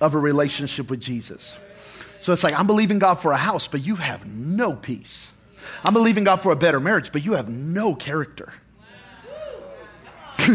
[0.00, 1.56] of a relationship with Jesus.
[2.20, 5.33] So it's like, I'm believing God for a house, but you have no peace.
[5.84, 8.52] I'm believing God for a better marriage, but you have no character.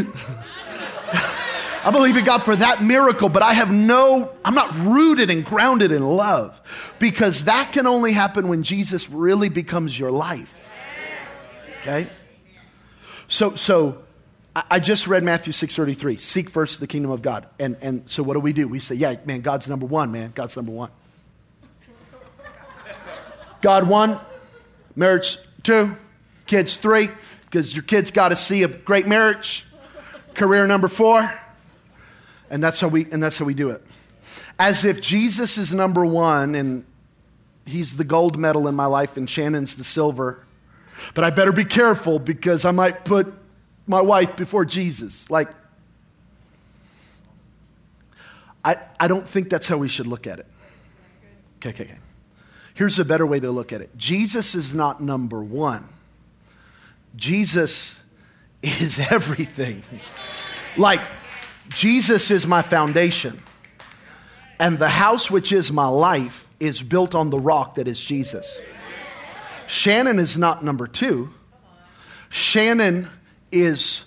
[1.82, 5.46] I believe in God for that miracle, but I have no, I'm not rooted and
[5.46, 6.62] grounded in love
[7.00, 10.74] because that can only happen when Jesus really becomes your life.
[11.80, 12.10] Okay?
[13.30, 14.04] So, so
[14.56, 17.48] I just read Matthew 6.33, seek first the kingdom of God.
[17.60, 18.68] And, and so what do we do?
[18.68, 20.32] We say, yeah, man, God's number one, man.
[20.36, 20.90] God's number one.
[23.62, 24.20] God one,
[25.00, 25.96] marriage two,
[26.46, 27.08] kids three,
[27.46, 29.66] because your kids got to see a great marriage.
[30.34, 31.34] Career number four,
[32.50, 33.82] and that's how we, and that's how we do it.
[34.60, 36.86] As if Jesus is number one and
[37.66, 40.46] he's the gold medal in my life and Shannon's the silver.
[41.14, 43.34] But I better be careful because I might put
[43.88, 45.30] my wife before Jesus.
[45.30, 45.50] Like,
[48.66, 50.48] I, I don't think that's how we should look at it.
[51.58, 52.00] Okay, okay, okay.
[52.80, 55.84] Here's a better way to look at it Jesus is not number one,
[57.14, 58.02] Jesus
[58.64, 59.84] is everything.
[60.78, 61.02] like,
[61.68, 63.44] Jesus is my foundation,
[64.62, 68.62] and the house which is my life is built on the rock that is Jesus.
[69.68, 71.34] Shannon is not number two.
[72.30, 73.10] Shannon
[73.52, 74.06] is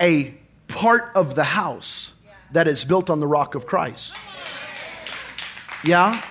[0.00, 0.34] a
[0.66, 2.14] part of the house
[2.52, 4.14] that is built on the rock of Christ.
[5.84, 6.22] Yeah?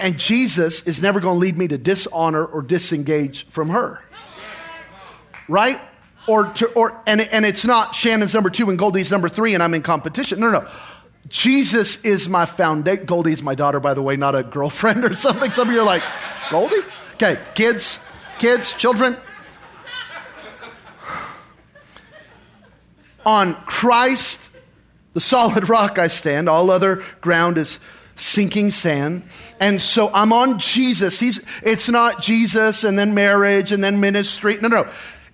[0.00, 4.02] And Jesus is never going to lead me to dishonor or disengage from her.
[5.48, 5.78] Right?
[6.26, 9.62] or, to, or and, and it's not Shannon's number two and Goldie's number three and
[9.62, 10.40] I'm in competition.
[10.40, 10.68] No, no, no.
[11.28, 13.06] Jesus is my foundation.
[13.06, 15.50] Goldie's my daughter, by the way, not a girlfriend or something.
[15.50, 16.02] Some of you are like,
[16.50, 16.76] Goldie?
[17.14, 17.98] Okay, kids,
[18.38, 19.16] kids, children.
[23.26, 24.50] On Christ,
[25.14, 27.78] the solid rock I stand, all other ground is
[28.16, 29.24] sinking sand.
[29.60, 31.18] And so I'm on Jesus.
[31.18, 34.58] He's, it's not Jesus and then marriage and then ministry.
[34.60, 34.88] No, no.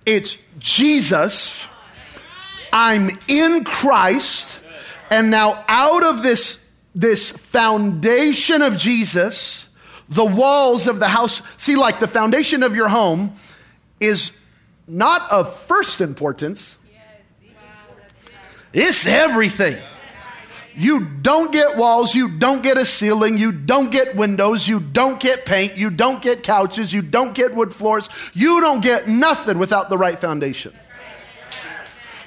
[0.05, 1.65] It's Jesus.
[2.73, 4.63] I'm in Christ.
[5.09, 9.67] And now, out of this, this foundation of Jesus,
[10.09, 13.33] the walls of the house, see, like the foundation of your home
[13.99, 14.31] is
[14.87, 16.77] not of first importance,
[18.73, 19.77] it's everything.
[20.73, 25.19] You don't get walls, you don't get a ceiling, you don't get windows, you don't
[25.19, 28.09] get paint, you don't get couches, you don't get wood floors.
[28.33, 30.73] You don't get nothing without the right foundation.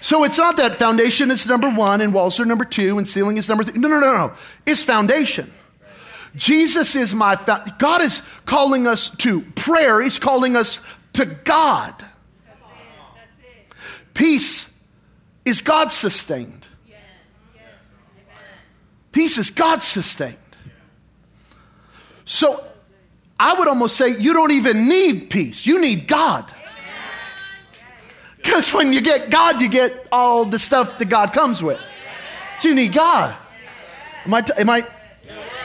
[0.01, 3.39] So it's not that foundation is number one and walls are number two and ceiling
[3.39, 3.81] is number three.
[3.81, 4.33] No, no, no, no.
[4.67, 5.51] It's foundation.
[6.37, 10.03] Jesus is my, fa- God is calling us to prayer.
[10.03, 10.81] He's calling us
[11.15, 11.95] to God.
[14.13, 14.71] Peace
[15.47, 16.64] is God sustained.
[19.15, 20.37] Peace is God sustained.
[22.25, 22.67] So
[23.39, 26.53] I would almost say you don't even need peace, you need God.
[28.37, 31.81] Because when you get God, you get all the stuff that God comes with.
[32.59, 33.35] So you need God.
[34.27, 34.83] Am I, t- am I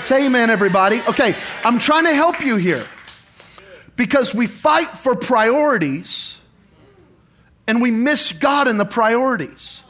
[0.01, 1.01] say amen, everybody?
[1.09, 2.85] Okay, I'm trying to help you here.
[3.95, 6.37] Because we fight for priorities
[7.67, 9.81] and we miss God in the priorities.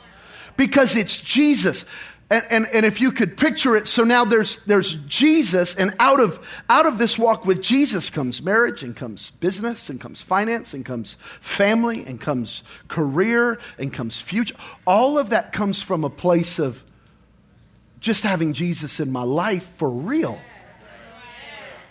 [0.58, 1.86] Because it's Jesus.
[2.32, 6.20] And, and, and if you could picture it, so now there's, there's Jesus, and out
[6.20, 10.76] of, out of this walk with Jesus comes marriage, and comes business, and comes finance,
[10.76, 14.56] and comes family, and comes career, and comes future.
[14.86, 16.84] All of that comes from a place of
[18.00, 20.40] just having Jesus in my life for real.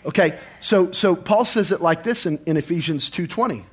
[0.05, 3.65] Okay, so, so Paul says it like this in, in Ephesians 2.20.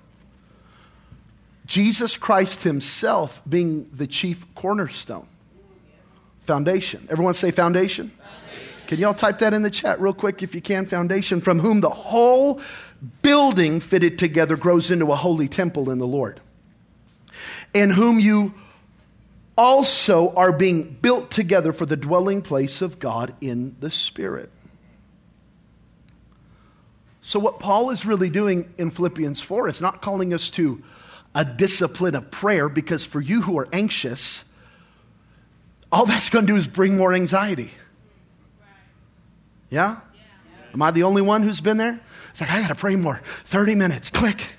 [1.65, 5.29] Jesus Christ himself being the chief cornerstone.
[6.47, 7.07] Foundation.
[7.11, 8.09] Everyone say foundation?
[8.11, 8.87] foundation?
[8.87, 10.87] Can y'all type that in the chat real quick if you can?
[10.87, 12.61] Foundation, from whom the whole
[13.23, 16.41] building fitted together grows into a holy temple in the Lord,
[17.75, 18.55] in whom you
[19.59, 24.51] also are being built together for the dwelling place of God in the Spirit.
[27.23, 30.83] So, what Paul is really doing in Philippians 4 is not calling us to
[31.35, 34.45] a discipline of prayer, because for you who are anxious,
[35.91, 37.71] all that's going to do is bring more anxiety.
[39.71, 40.01] Yeah?
[40.73, 42.01] Am I the only one who's been there?
[42.31, 43.21] It's like, I got to pray more.
[43.45, 44.57] 30 minutes, click.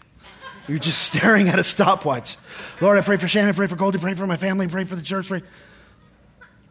[0.67, 2.37] You're just staring at a stopwatch.
[2.81, 4.83] Lord, I pray for Shannon, I pray for Goldie, pray for my family, I pray
[4.83, 5.27] for the church.
[5.27, 5.43] Pray.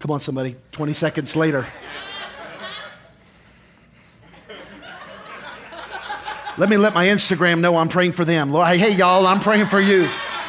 [0.00, 0.56] Come on, somebody.
[0.72, 1.66] 20 seconds later.
[6.58, 8.50] Let me let my Instagram know I'm praying for them.
[8.50, 10.08] Lord, hey, y'all, I'm praying for you.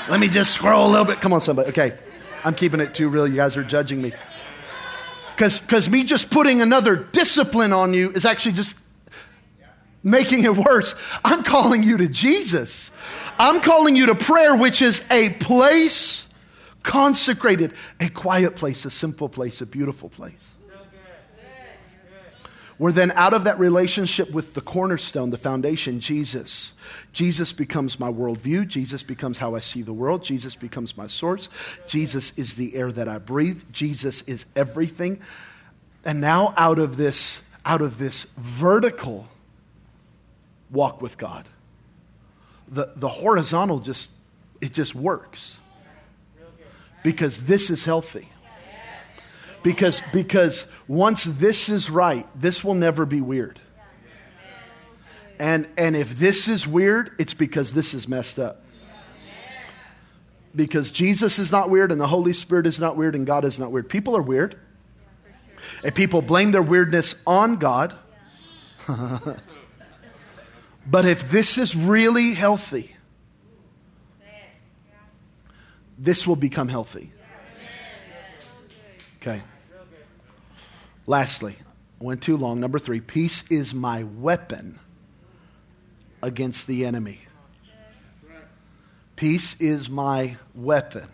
[0.09, 1.19] Let me just scroll a little bit.
[1.19, 1.69] Come on, somebody.
[1.69, 1.97] Okay.
[2.47, 3.27] I'm keeping it too real.
[3.27, 4.13] You guys are judging me.
[5.35, 8.77] Because me just putting another discipline on you is actually just
[10.01, 10.95] making it worse.
[11.25, 12.89] I'm calling you to Jesus.
[13.37, 16.25] I'm calling you to prayer, which is a place
[16.83, 20.55] consecrated, a quiet place, a simple place, a beautiful place
[22.77, 26.73] where then out of that relationship with the cornerstone, the foundation, Jesus,
[27.11, 28.67] Jesus becomes my worldview.
[28.67, 30.23] Jesus becomes how I see the world.
[30.23, 31.49] Jesus becomes my source.
[31.87, 33.63] Jesus is the air that I breathe.
[33.71, 35.19] Jesus is everything.
[36.05, 39.27] And now out of this, out of this vertical
[40.69, 41.47] walk with God,
[42.67, 44.11] the, the horizontal just,
[44.61, 45.57] it just works.
[47.03, 48.29] Because this is healthy.
[49.67, 53.59] Because, because once this is right, this will never be weird.
[55.41, 58.63] And, and if this is weird, it's because this is messed up.
[60.55, 63.59] Because Jesus is not weird, and the Holy Spirit is not weird, and God is
[63.59, 63.89] not weird.
[63.89, 64.57] People are weird.
[65.83, 67.93] And people blame their weirdness on God.
[70.87, 72.95] but if this is really healthy,
[75.97, 77.11] this will become healthy.
[79.17, 79.41] Okay.
[81.09, 81.55] Lastly,
[81.99, 82.59] went too long.
[82.59, 84.77] Number three, peace is my weapon
[86.21, 87.21] against the enemy.
[89.15, 91.07] Peace is my weapon.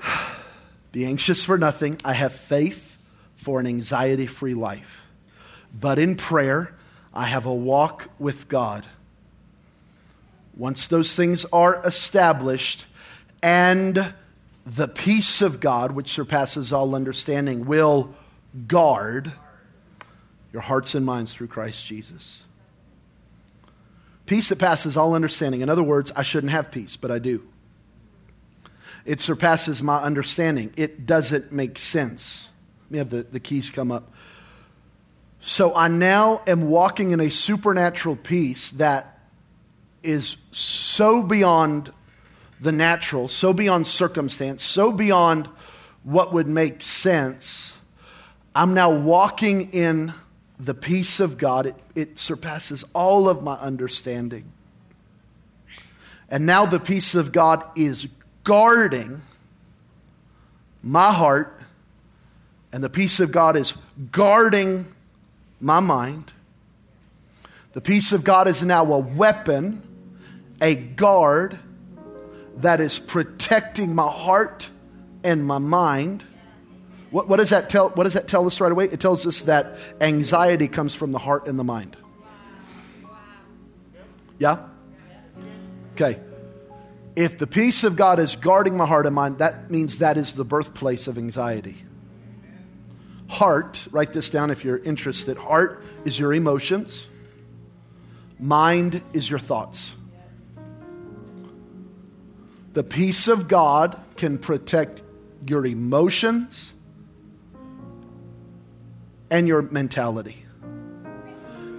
[0.92, 2.00] Be anxious for nothing.
[2.04, 2.98] I have faith
[3.36, 5.04] for an anxiety free life.
[5.72, 6.74] But in prayer,
[7.14, 8.86] I have a walk with God.
[10.56, 12.86] Once those things are established
[13.40, 14.12] and
[14.74, 18.14] the peace of God, which surpasses all understanding, will
[18.66, 19.32] guard
[20.52, 22.44] your hearts and minds through Christ Jesus.
[24.26, 25.62] Peace that passes all understanding.
[25.62, 27.42] In other words, I shouldn't have peace, but I do.
[29.06, 30.72] It surpasses my understanding.
[30.76, 32.48] It doesn't make sense.
[32.86, 34.12] Let me have the, the keys come up.
[35.40, 39.18] So I now am walking in a supernatural peace that
[40.02, 41.90] is so beyond
[42.60, 45.48] the natural, so beyond circumstance, so beyond
[46.02, 47.80] what would make sense.
[48.54, 50.12] I'm now walking in
[50.58, 51.66] the peace of God.
[51.66, 54.52] It, it surpasses all of my understanding.
[56.28, 58.08] And now the peace of God is
[58.44, 59.22] guarding
[60.82, 61.60] my heart,
[62.72, 63.74] and the peace of God is
[64.12, 64.86] guarding
[65.60, 66.32] my mind.
[67.72, 69.82] The peace of God is now a weapon,
[70.60, 71.58] a guard
[72.62, 74.68] that is protecting my heart
[75.24, 76.24] and my mind.
[77.10, 78.86] What, what, does that tell, what does that tell us right away?
[78.86, 81.96] It tells us that anxiety comes from the heart and the mind.
[84.38, 84.66] Yeah?
[85.94, 86.20] Okay.
[87.16, 90.34] If the peace of God is guarding my heart and mind, that means that is
[90.34, 91.76] the birthplace of anxiety.
[93.28, 95.36] Heart, write this down if you're interested.
[95.36, 97.06] Heart is your emotions,
[98.38, 99.94] mind is your thoughts.
[102.78, 105.02] The peace of God can protect
[105.44, 106.72] your emotions
[109.32, 110.44] and your mentality,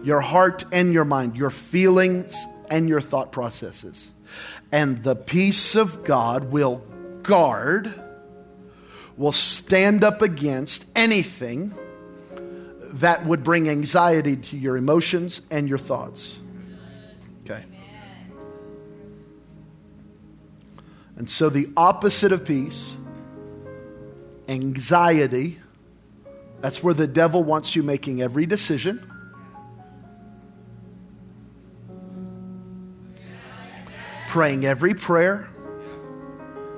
[0.03, 4.11] your heart and your mind, your feelings and your thought processes.
[4.73, 6.83] And the peace of God will
[7.23, 7.89] guard,
[9.15, 11.73] will stand up against anything
[12.95, 16.37] that would bring anxiety to your emotions and your thoughts.
[17.45, 17.63] Okay.
[21.19, 22.95] And so the opposite of peace
[24.49, 25.59] anxiety.
[26.59, 29.05] That's where the devil wants you making every decision.
[34.27, 35.49] Praying every prayer,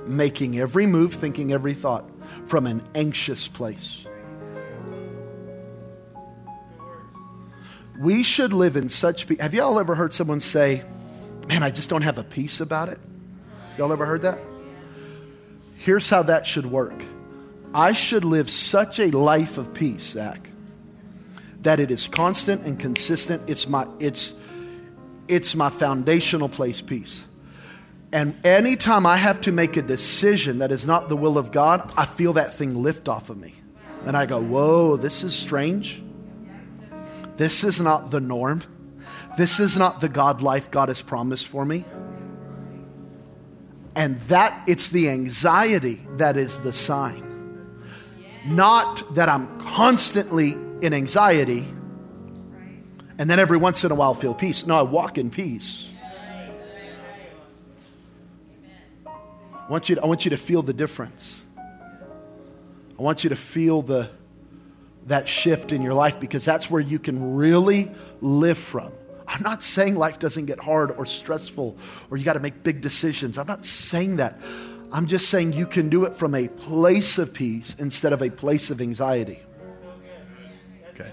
[0.05, 2.05] making every move, thinking every thought
[2.45, 4.05] from an anxious place.
[7.99, 9.39] We should live in such peace.
[9.41, 10.83] Have y'all ever heard someone say,
[11.47, 12.99] Man, I just don't have a peace about it?
[13.81, 14.37] Y'all ever heard that?
[15.77, 16.93] Here's how that should work
[17.73, 20.51] I should live such a life of peace, Zach,
[21.63, 23.49] that it is constant and consistent.
[23.49, 24.35] It's my, it's,
[25.27, 27.25] it's my foundational place peace.
[28.13, 31.91] And anytime I have to make a decision that is not the will of God,
[31.97, 33.55] I feel that thing lift off of me.
[34.05, 36.03] And I go, whoa, this is strange.
[37.37, 38.61] This is not the norm.
[39.39, 41.83] This is not the God life God has promised for me.
[43.95, 47.27] And that it's the anxiety that is the sign.
[48.45, 51.65] Not that I'm constantly in anxiety
[53.21, 54.65] and then every once in a while feel peace.
[54.65, 55.87] No, I walk in peace.
[59.05, 61.39] I want you to, I want you to feel the difference.
[61.55, 64.09] I want you to feel the,
[65.05, 68.91] that shift in your life because that's where you can really live from.
[69.31, 71.77] I'm not saying life doesn't get hard or stressful
[72.09, 73.37] or you got to make big decisions.
[73.37, 74.39] I'm not saying that.
[74.91, 78.29] I'm just saying you can do it from a place of peace instead of a
[78.29, 79.39] place of anxiety.
[80.89, 81.11] Okay.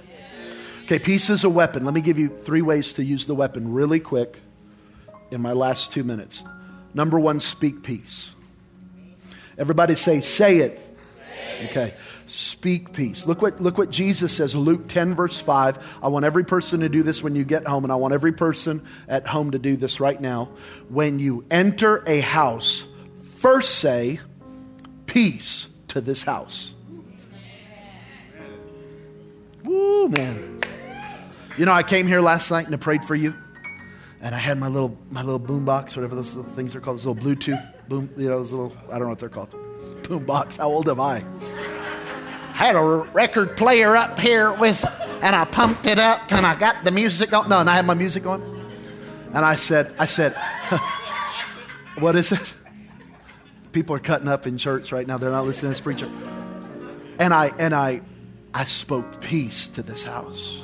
[0.82, 1.84] Okay, peace is a weapon.
[1.84, 4.40] Let me give you three ways to use the weapon really quick
[5.30, 6.42] in my last two minutes.
[6.94, 8.30] Number one, speak peace.
[9.56, 10.80] Everybody say, say it.
[11.66, 11.94] Okay.
[12.28, 13.26] Speak peace.
[13.26, 15.98] Look what, look what Jesus says, Luke 10, verse 5.
[16.02, 18.32] I want every person to do this when you get home, and I want every
[18.32, 20.50] person at home to do this right now.
[20.90, 22.86] When you enter a house,
[23.38, 24.20] first say,
[25.06, 26.74] Peace to this house.
[29.64, 30.60] Woo, man.
[31.56, 33.34] You know, I came here last night and I prayed for you.
[34.20, 36.98] And I had my little my little boom box, whatever those little things are called,
[36.98, 39.54] those little Bluetooth boom, you know, those little I don't know what they're called.
[40.02, 40.56] Boom box.
[40.58, 41.24] How old am I?
[42.64, 42.80] Had a
[43.12, 44.84] record player up here with,
[45.22, 47.48] and I pumped it up and I got the music on.
[47.48, 48.42] No, and I had my music on.
[49.34, 50.34] And I said, I said,
[51.98, 52.54] what is it?
[53.72, 55.18] People are cutting up in church right now.
[55.18, 56.10] They're not listening to this preacher.
[57.18, 58.00] And I and I
[58.54, 60.62] I spoke peace to this house.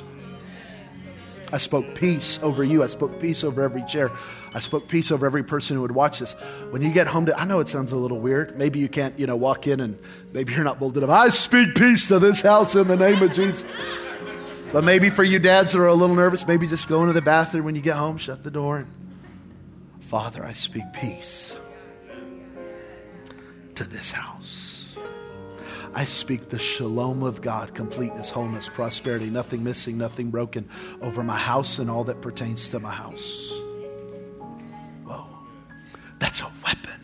[1.55, 2.83] I spoke peace over you.
[2.83, 4.11] I spoke peace over every chair.
[4.53, 6.33] I spoke peace over every person who would watch this.
[6.69, 8.57] When you get home to, I know it sounds a little weird.
[8.57, 9.97] Maybe you can't, you know, walk in and
[10.33, 11.09] maybe you're not bold enough.
[11.09, 13.65] I speak peace to this house in the name of Jesus.
[14.73, 17.21] But maybe for you dads that are a little nervous, maybe just go into the
[17.21, 18.87] bathroom when you get home, shut the door, and
[20.01, 21.55] Father, I speak peace
[23.75, 24.64] to this house.
[25.95, 30.67] I speak the shalom of God, completeness, wholeness, prosperity, nothing missing, nothing broken
[31.01, 33.49] over my house and all that pertains to my house.
[35.05, 35.25] Whoa,
[36.19, 36.99] that's a weapon.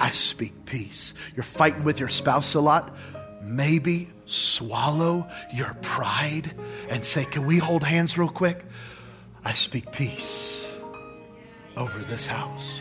[0.00, 1.12] I speak peace.
[1.34, 2.96] You're fighting with your spouse a lot.
[3.42, 6.54] Maybe swallow your pride
[6.88, 8.64] and say, Can we hold hands real quick?
[9.44, 10.80] I speak peace
[11.76, 12.80] over this house.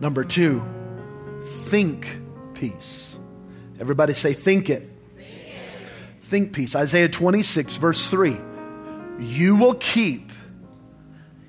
[0.00, 0.62] Number two,
[1.74, 2.06] think
[2.54, 3.18] peace.
[3.80, 4.88] Everybody say, think it.
[5.16, 5.56] Think,
[6.20, 6.76] think peace.
[6.76, 8.36] Isaiah 26, verse 3.
[9.18, 10.30] You will keep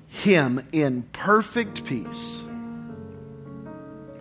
[0.08, 2.42] him in perfect peace.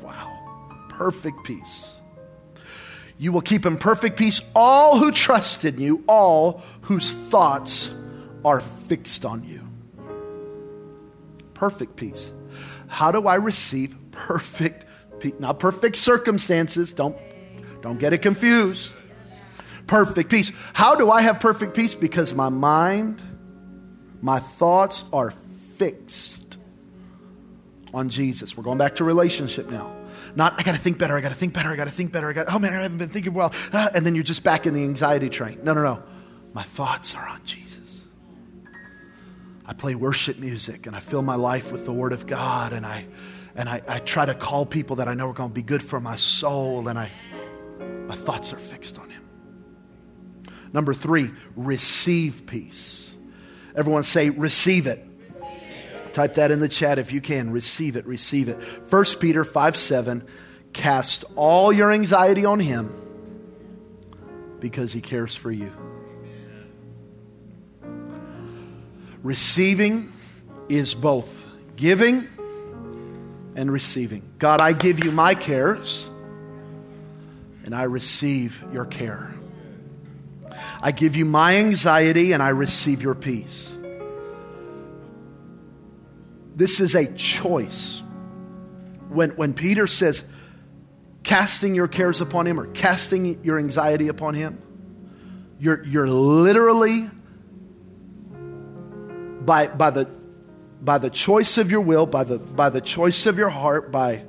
[0.04, 0.86] Wow.
[0.90, 2.00] Perfect peace.
[3.18, 7.90] You will keep in perfect peace all who trust in you, all whose thoughts
[8.44, 9.68] are fixed on you.
[11.56, 12.32] Perfect peace.
[12.86, 14.86] How do I receive perfect
[15.40, 16.94] not perfect circumstances.
[16.94, 17.18] Don't,
[17.82, 18.96] don't get it confused.
[19.88, 20.52] Perfect peace.
[20.74, 21.96] How do I have perfect peace?
[21.96, 23.22] Because my mind,
[24.22, 25.32] my thoughts are
[25.78, 26.58] fixed
[27.94, 28.58] on Jesus.
[28.58, 29.96] We're going back to relationship now.
[30.36, 32.12] Not, I got to think better, I got to think better, I got to think
[32.12, 33.54] better, I got, oh man, I haven't been thinking well.
[33.72, 35.60] Ah, and then you're just back in the anxiety train.
[35.64, 36.04] No, no, no.
[36.54, 38.08] My thoughts are on Jesus.
[39.66, 42.86] I play worship music and I fill my life with the Word of God and
[42.86, 43.06] I
[43.56, 45.82] and I, I try to call people that I know are going to be good
[45.82, 47.12] for my soul, and I,
[48.08, 49.24] my thoughts are fixed on Him.
[50.74, 53.16] Number three, receive peace.
[53.76, 55.06] Everyone say, receive it.
[56.14, 57.52] Type that in the chat if you can.
[57.52, 58.56] Receive it, receive it.
[58.90, 60.26] 1 Peter 5 7,
[60.74, 62.94] cast all your anxiety on Him
[64.60, 65.72] because He cares for you.
[69.24, 70.12] Receiving
[70.70, 71.46] is both
[71.76, 72.28] giving
[73.56, 74.22] and receiving.
[74.38, 76.10] God, I give you my cares
[77.64, 79.34] and I receive your care.
[80.82, 83.72] I give you my anxiety and I receive your peace.
[86.56, 88.02] This is a choice.
[89.10, 90.24] When, when Peter says,
[91.24, 94.62] casting your cares upon him or casting your anxiety upon him,
[95.60, 97.10] you're, you're literally,
[99.42, 100.10] by, by, the,
[100.86, 104.24] by the choice of your will, by the, by the choice of your heart, by,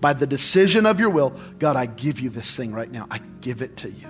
[0.00, 3.06] by the decision of your will, God, I give you this thing right now.
[3.10, 4.08] I give it to you.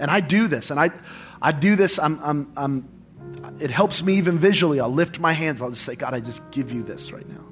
[0.00, 0.90] And I do this, and I,
[1.40, 1.98] I do this.
[1.98, 2.88] I'm, I'm, I'm,
[3.60, 4.80] it helps me even visually.
[4.80, 5.62] I'll lift my hands.
[5.62, 7.44] I'll just say, God, I just give you this right now.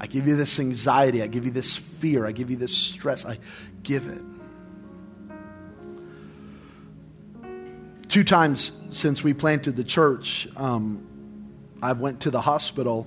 [0.00, 1.22] I give you this anxiety.
[1.22, 2.26] I give you this fear.
[2.26, 3.26] I give you this stress.
[3.26, 3.38] I
[3.82, 4.22] give it.
[8.08, 11.06] Two times since we planted the church, um,
[11.82, 13.06] I went to the hospital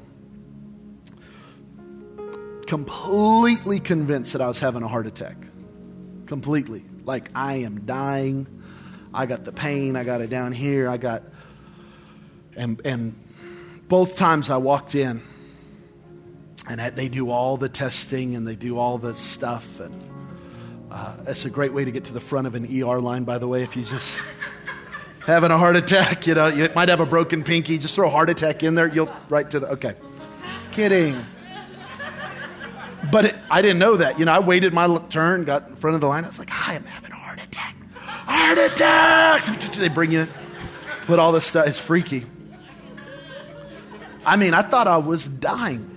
[2.70, 5.36] completely convinced that I was having a heart attack.
[6.28, 6.86] Completely.
[7.04, 8.46] Like I am dying.
[9.12, 9.96] I got the pain.
[9.96, 10.88] I got it down here.
[10.88, 11.24] I got,
[12.56, 13.16] and, and
[13.88, 15.22] both times I walked in,
[16.68, 19.80] and they do all the testing and they do all the stuff.
[19.80, 20.04] And
[20.92, 23.40] uh, it's a great way to get to the front of an ER line, by
[23.40, 24.20] the way, if you just
[25.30, 28.10] having a heart attack, you know, you might have a broken pinky, just throw a
[28.10, 29.94] heart attack in there, you'll right to the, okay.
[30.72, 31.24] Kidding.
[33.12, 34.20] But it, I didn't know that.
[34.20, 36.26] You know, I waited my turn, got in front of the line.
[36.26, 37.76] I was like, I'm having a heart attack.
[37.96, 39.74] Heart attack!
[39.74, 40.28] They bring you,
[41.06, 41.68] put all this stuff.
[41.68, 42.26] It's freaky.
[44.26, 45.96] I mean, I thought I was dying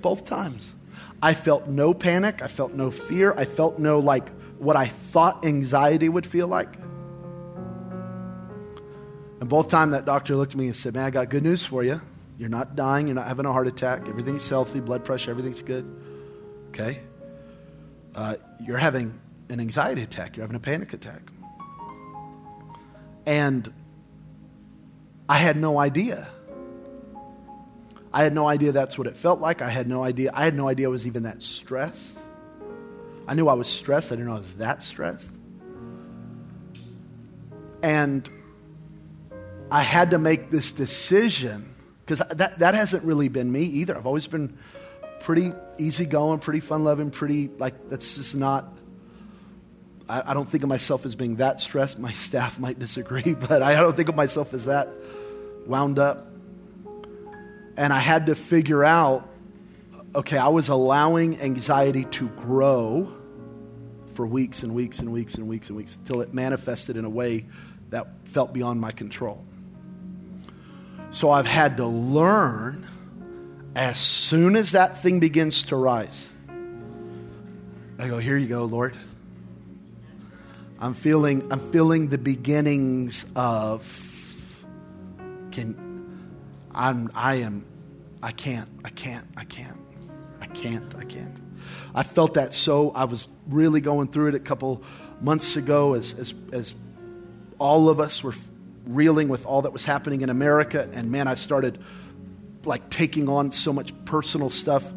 [0.00, 0.72] both times.
[1.22, 2.42] I felt no panic.
[2.42, 3.32] I felt no fear.
[3.36, 6.68] I felt no, like, what I thought anxiety would feel like.
[9.42, 11.64] And both times that doctor looked at me and said, Man, I got good news
[11.64, 12.00] for you.
[12.38, 13.08] You're not dying.
[13.08, 14.08] You're not having a heart attack.
[14.08, 15.84] Everything's healthy, blood pressure, everything's good.
[16.68, 17.00] Okay?
[18.14, 19.18] Uh, you're having
[19.48, 20.36] an anxiety attack.
[20.36, 21.22] You're having a panic attack.
[23.26, 23.74] And
[25.28, 26.28] I had no idea.
[28.14, 29.60] I had no idea that's what it felt like.
[29.60, 30.30] I had no idea.
[30.32, 32.16] I had no idea I was even that stressed.
[33.26, 34.12] I knew I was stressed.
[34.12, 35.34] I didn't know I was that stressed.
[37.82, 38.30] And
[39.72, 43.96] I had to make this decision because that, that hasn't really been me either.
[43.96, 44.58] I've always been
[45.20, 48.76] pretty easygoing, pretty fun loving, pretty, like, that's just not,
[50.10, 51.98] I, I don't think of myself as being that stressed.
[51.98, 54.90] My staff might disagree, but I don't think of myself as that
[55.66, 56.26] wound up.
[57.78, 59.30] And I had to figure out
[60.14, 63.10] okay, I was allowing anxiety to grow
[64.12, 67.08] for weeks and weeks and weeks and weeks and weeks until it manifested in a
[67.08, 67.46] way
[67.88, 69.42] that felt beyond my control.
[71.12, 72.86] So I've had to learn
[73.76, 76.28] as soon as that thing begins to rise,
[77.98, 78.96] I go, Here you go, Lord.
[80.80, 84.64] I'm feeling, I'm feeling the beginnings of
[85.52, 86.26] can
[86.74, 87.66] I'm I am
[88.22, 89.78] I can't, I can't, I can't,
[90.40, 91.36] I can't, I can't.
[91.94, 94.82] I felt that so I was really going through it a couple
[95.20, 96.74] months ago as as as
[97.58, 98.34] all of us were
[98.86, 101.82] reeling with all that was happening in America and man I started
[102.64, 104.90] like taking on so much personal stuff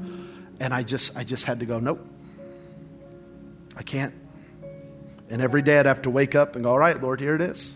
[0.59, 2.05] and I just I just had to go nope.
[3.77, 4.13] I can't.
[5.29, 7.41] And every day I'd have to wake up and go all right Lord here it
[7.41, 7.75] is.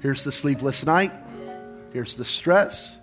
[0.00, 1.12] Here's the sleepless night.
[1.92, 2.96] Here's the stress.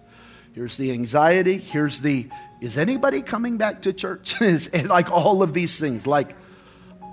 [0.53, 1.57] Here's the anxiety.
[1.57, 2.29] Here's the
[2.61, 4.39] is anybody coming back to church?
[4.41, 6.05] Is like all of these things.
[6.05, 6.35] Like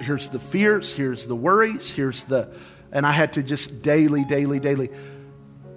[0.01, 0.93] here's the fears.
[0.93, 1.91] Here's the worries.
[1.91, 2.53] Here's the
[2.93, 4.91] and I had to just daily daily daily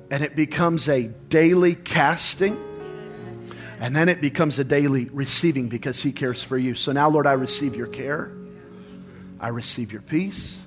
[0.10, 2.58] and it becomes a daily casting
[3.82, 6.76] and then it becomes a daily receiving because He cares for you.
[6.76, 8.32] So now, Lord, I receive your care.
[9.40, 10.62] I receive your peace.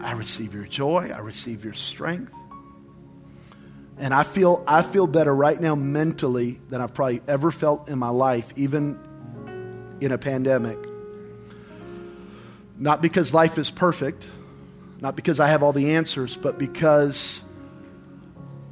[0.00, 1.12] I receive your joy.
[1.14, 2.32] I receive your strength.
[3.98, 7.98] And I feel, I feel better right now mentally than I've probably ever felt in
[7.98, 8.98] my life, even
[10.00, 10.78] in a pandemic.
[12.78, 14.28] Not because life is perfect,
[15.00, 17.42] not because I have all the answers, but because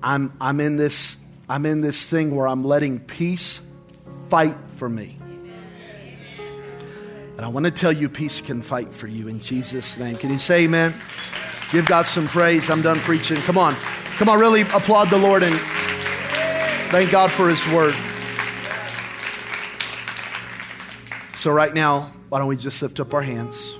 [0.02, 1.16] I'm, I'm in this
[1.48, 3.60] I'm in this thing where I'm letting peace
[4.28, 5.18] fight for me.
[7.36, 10.14] And I want to tell you, peace can fight for you in Jesus' name.
[10.14, 10.94] Can you say amen?
[11.70, 12.70] Give God some praise.
[12.70, 13.36] I'm done preaching.
[13.42, 13.74] Come on.
[14.16, 15.54] Come on, really applaud the Lord and
[16.90, 17.94] thank God for His word.
[21.34, 23.78] So, right now, why don't we just lift up our hands?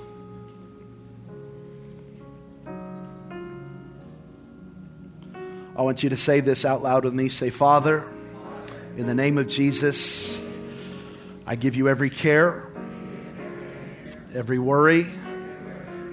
[5.75, 7.29] I want you to say this out loud with me.
[7.29, 8.07] Say, Father,
[8.95, 10.39] in the name of Jesus,
[11.47, 12.71] I give you every care,
[14.35, 15.07] every worry,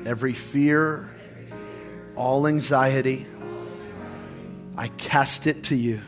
[0.07, 1.11] every fear,
[2.17, 3.27] all anxiety.
[4.79, 6.01] I cast it to you.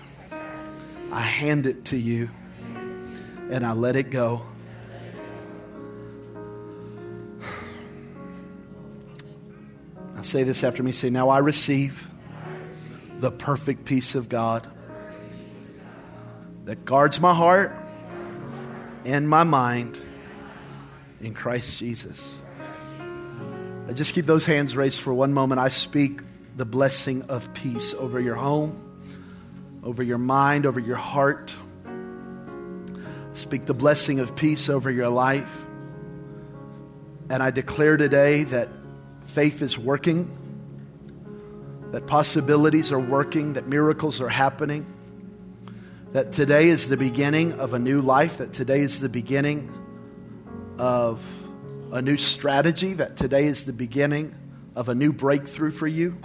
[1.10, 2.30] I hand it to you
[3.50, 4.46] and I let it go.
[10.14, 10.92] Now say this after me.
[10.92, 12.08] Say, Now I receive
[13.22, 14.66] the perfect peace of God
[16.64, 17.72] that guards my heart
[19.04, 20.00] and my mind
[21.20, 22.36] in Christ Jesus.
[23.88, 25.60] I just keep those hands raised for one moment.
[25.60, 26.20] I speak
[26.56, 28.76] the blessing of peace over your home,
[29.84, 31.54] over your mind, over your heart.
[33.34, 35.64] Speak the blessing of peace over your life.
[37.30, 38.68] And I declare today that
[39.26, 40.28] faith is working,
[41.92, 44.86] that possibilities are working, that miracles are happening,
[46.12, 49.70] that today is the beginning of a new life, that today is the beginning
[50.78, 51.22] of
[51.92, 54.34] a new strategy, that today is the beginning
[54.74, 56.16] of a new breakthrough for you,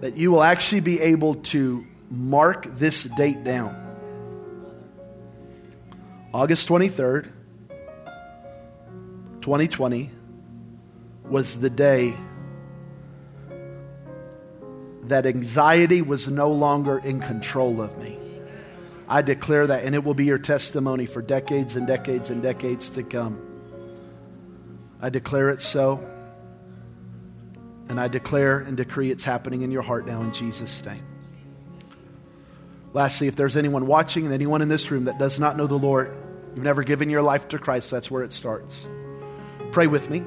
[0.00, 3.84] that you will actually be able to mark this date down.
[6.34, 7.30] August 23rd,
[9.42, 10.10] 2020
[11.24, 12.14] was the day
[15.08, 18.18] that anxiety was no longer in control of me.
[19.08, 22.90] I declare that, and it will be your testimony for decades and decades and decades
[22.90, 23.40] to come.
[25.00, 26.06] I declare it so,
[27.88, 31.04] and I declare and decree it's happening in your heart now in Jesus' name.
[32.92, 35.78] Lastly, if there's anyone watching and anyone in this room that does not know the
[35.78, 36.14] Lord,
[36.54, 38.88] you've never given your life to Christ, that's where it starts.
[39.72, 40.22] Pray with me.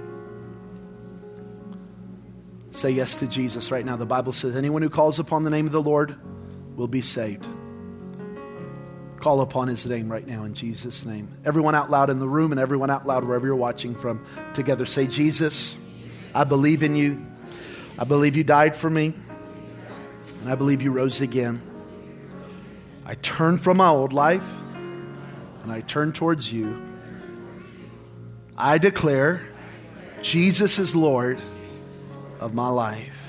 [2.71, 3.97] Say yes to Jesus right now.
[3.97, 6.15] The Bible says anyone who calls upon the name of the Lord
[6.75, 7.47] will be saved.
[9.19, 11.37] Call upon his name right now in Jesus' name.
[11.45, 14.85] Everyone out loud in the room and everyone out loud wherever you're watching from together.
[14.85, 15.77] Say, Jesus,
[16.33, 17.23] I believe in you.
[17.99, 19.13] I believe you died for me.
[20.39, 21.61] And I believe you rose again.
[23.05, 26.81] I turn from my old life and I turn towards you.
[28.57, 29.41] I declare
[30.21, 31.39] Jesus is Lord
[32.41, 33.20] of my life.